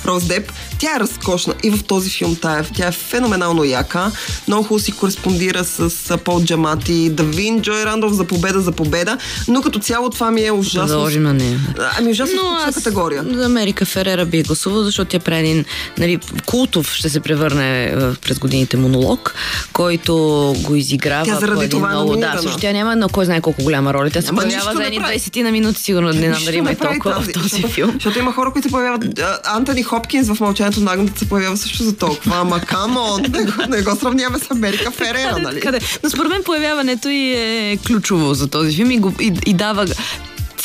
Роуз 0.06 0.24
Деп. 0.24 0.52
Тя 0.80 0.96
е 0.96 1.00
разкошна 1.00 1.54
и 1.64 1.72
в 1.72 1.84
този 1.84 2.10
филм 2.10 2.38
е, 2.46 2.64
тя 2.76 2.88
е 2.88 2.92
феноменално 2.92 3.64
яка. 3.64 4.12
Много 4.48 4.64
хубаво 4.64 4.80
си 4.80 4.92
кореспондира 4.92 5.64
с 5.64 6.12
а, 6.12 6.18
Пол 6.18 6.44
Джамати, 6.44 7.10
Давин, 7.10 7.62
Джой 7.62 7.86
Рандов 7.86 8.14
за 8.14 8.24
победа, 8.24 8.62
за 8.62 8.72
победа, 8.72 9.18
но 9.48 9.62
като 9.62 9.80
цяло 9.80 10.10
това 10.10 10.32
ми 10.32 10.46
е 10.46 10.52
ужасно. 10.52 10.88
Заложим 10.88 11.24
на 11.24 11.34
нея. 11.34 11.60
Ами 12.00 12.12
ужасно 12.12 12.42
Но 12.44 12.58
аз 12.68 12.76
категория. 12.76 13.26
за 13.34 13.46
Америка 13.46 13.86
Ферера 13.86 14.26
би 14.26 14.44
гласувал, 14.44 14.84
защото 14.84 15.12
тя 15.12 15.20
прави 15.20 15.40
един 15.40 15.66
нали, 15.98 16.20
култов, 16.46 16.94
ще 16.94 17.10
се 17.10 17.20
превърне 17.20 17.96
през 18.22 18.40
годините 18.40 18.78
монолог, 18.88 19.36
който 19.74 20.16
го 20.60 20.76
изиграва 20.76 21.26
Тя 21.26 21.36
заради 21.36 21.70
по 21.70 21.78
това 21.78 21.88
е 21.88 21.92
много... 21.92 22.16
Да, 22.16 22.40
също 22.42 22.58
тя 22.58 22.72
няма 22.72 22.96
на 22.96 23.10
кой 23.10 23.26
знае 23.26 23.42
колко 23.42 23.64
голяма 23.64 23.94
роля. 23.94 24.10
Тя 24.10 24.22
се 24.22 24.30
Ама 24.30 24.42
появява 24.42 24.74
за 24.76 24.84
едни 24.84 25.00
прави. 25.00 25.20
20 25.20 25.42
на 25.42 25.52
минути, 25.52 25.82
сигурно 25.82 26.14
не 26.14 26.32
прави 26.46 26.76
толкова 26.76 27.14
в 27.14 27.18
тази, 27.18 27.32
този 27.32 27.50
защото, 27.50 27.74
филм. 27.74 27.92
Защото 27.94 28.20
има 28.20 28.34
хора, 28.34 28.52
които 28.52 28.68
се 28.68 28.72
появяват. 28.72 29.20
Антони 29.46 29.84
Хопкинс 29.84 30.28
в 30.28 30.40
Мълчанието 30.40 30.80
на 30.80 30.92
агнете 30.92 31.20
се 31.20 31.30
появява 31.30 31.58
също 31.58 31.84
за 31.84 31.96
толкова. 31.96 32.36
Ама 32.36 32.60
камон, 32.60 33.22
не, 33.30 33.44
го- 33.44 33.52
не 33.70 33.82
го 33.82 33.96
сравняваме 33.96 34.40
с 34.40 34.52
Америка 34.52 34.92
Ферера, 34.92 35.38
нали? 35.40 35.60
Къде? 35.60 35.80
Но 36.04 36.10
според 36.10 36.30
мен 36.30 36.44
появяването 36.44 37.10
и 37.10 37.34
е 37.34 37.78
ключово 37.88 38.34
за 38.34 38.48
този 38.48 38.76
филм 38.76 38.92
и, 38.92 39.00
го, 39.00 39.14
и, 39.22 39.34
и 39.46 39.54
дава 39.54 39.86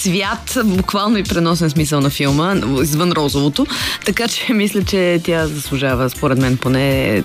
цвят, 0.02 0.58
буквално 0.64 1.18
и 1.18 1.22
преносен 1.22 1.70
смисъл 1.70 2.00
на 2.00 2.10
филма, 2.10 2.54
извън 2.82 3.12
розовото. 3.12 3.66
Така 4.04 4.28
че 4.28 4.52
мисля, 4.52 4.84
че 4.84 5.20
тя 5.24 5.46
заслужава, 5.46 6.10
според 6.10 6.38
мен, 6.38 6.56
поне 6.56 7.16
е, 7.16 7.22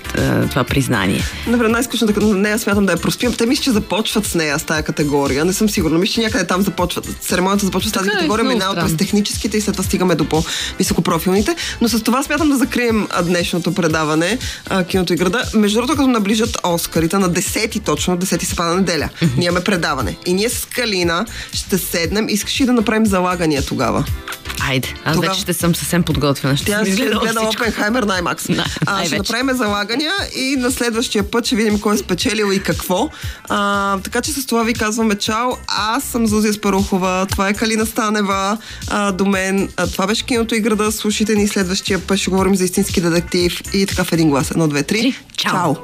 това 0.50 0.64
признание. 0.64 1.22
Добре, 1.48 1.68
най-скучната 1.68 2.22
на 2.22 2.36
нея 2.36 2.60
смятам 2.60 2.86
да 2.86 2.92
я 2.92 2.98
проспим. 2.98 3.34
Те 3.34 3.46
мисля, 3.46 3.64
че 3.64 3.72
започват 3.72 4.26
с 4.26 4.36
нея 4.36 4.60
с 4.60 4.64
тази 4.64 4.84
категория. 4.84 5.46
Не 5.46 5.54
съм 5.54 5.70
сигурна. 5.70 5.98
Мисля, 5.98 6.14
че 6.14 6.22
някъде 6.22 6.48
там 6.48 6.62
започват. 6.62 7.08
Церемонията 7.22 7.66
започва 7.66 7.90
с 7.90 7.94
тази 7.94 8.06
Така 8.06 8.18
е, 8.18 8.20
категория, 8.20 8.44
много 8.44 8.58
минава 8.58 8.76
през 8.76 8.98
техническите 8.98 9.58
и 9.58 9.62
след 9.62 9.76
това 9.76 9.84
стигаме 9.84 10.16
до 10.16 10.26
по-високопрофилните. 10.26 11.56
Но 11.82 11.88
с 11.88 12.04
това 12.04 12.24
смятам 12.24 12.50
да 12.50 12.58
закрием 12.58 13.08
днешното 13.24 13.74
предаване 13.74 14.38
а, 14.70 14.84
Киното 14.84 15.14
и 15.14 15.16
града. 15.16 15.44
Между 15.54 15.78
другото, 15.78 15.98
като 15.98 16.08
наближат 16.08 16.58
Оскарите 16.64 17.18
на 17.18 17.30
10 17.30 17.86
точно, 17.86 18.18
10 18.18 18.44
се 18.44 18.56
пада 18.56 18.76
неделя. 18.76 19.10
Ние 19.38 19.46
имаме 19.46 19.64
предаване. 19.64 20.18
И 20.26 20.34
ние 20.34 20.50
с 20.50 20.66
Калина 20.66 21.26
ще 21.54 21.78
седнем. 21.78 22.30
Искаш 22.30 22.62
ли 22.62 22.67
да 22.68 22.74
направим 22.74 23.06
залагания 23.06 23.66
тогава? 23.66 24.06
Айде, 24.70 24.94
аз 25.06 25.16
Тогава- 25.16 25.32
вече 25.34 25.42
ще 25.42 25.54
съм 25.54 25.76
съвсем 25.76 26.04
подготвена. 26.04 26.58
Ще 26.58 26.66
Тя 26.66 26.86
ще 26.86 26.96
гледа. 26.96 27.50
Опенхаймер 27.56 28.04
най-макс. 28.04 28.46
Да, 28.50 28.66
а, 28.86 29.06
ще 29.06 29.18
направим 29.18 29.56
залагания 29.56 30.12
и 30.36 30.56
на 30.56 30.72
следващия 30.72 31.32
път 31.32 31.46
ще 31.46 31.56
видим 31.56 31.80
кой 31.80 31.96
е 31.96 31.98
спечелил 31.98 32.52
и 32.54 32.64
какво. 32.64 33.10
А, 33.50 34.00
така 34.00 34.22
че 34.22 34.32
с 34.32 34.46
това 34.46 34.64
ви 34.64 34.74
казваме 34.74 35.16
чао. 35.16 35.52
Аз 35.68 36.04
съм 36.04 36.28
Зузия 36.28 36.54
Спарухова, 36.54 37.28
това 37.32 37.50
е 37.50 37.54
Калина 37.54 37.86
Станева 37.86 38.58
а, 38.88 39.12
до 39.12 39.26
мен. 39.26 39.70
А, 39.78 39.88
това 39.88 40.08
беше 40.08 40.26
киното 40.26 40.56
и 40.56 40.60
града. 40.60 40.92
Слушайте 40.92 41.36
ни 41.36 41.48
следващия 41.48 42.00
път. 42.00 42.18
Ще 42.18 42.30
говорим 42.30 42.56
за 42.56 42.64
истински 42.64 43.02
детектив 43.02 43.62
и 43.74 43.86
така 43.86 44.04
в 44.04 44.12
един 44.12 44.30
глас. 44.30 44.52
Едно, 44.52 44.68
две, 44.68 44.84
три. 44.84 45.02
Три. 45.02 45.16
Чао. 45.38 45.52
чао. 45.52 45.76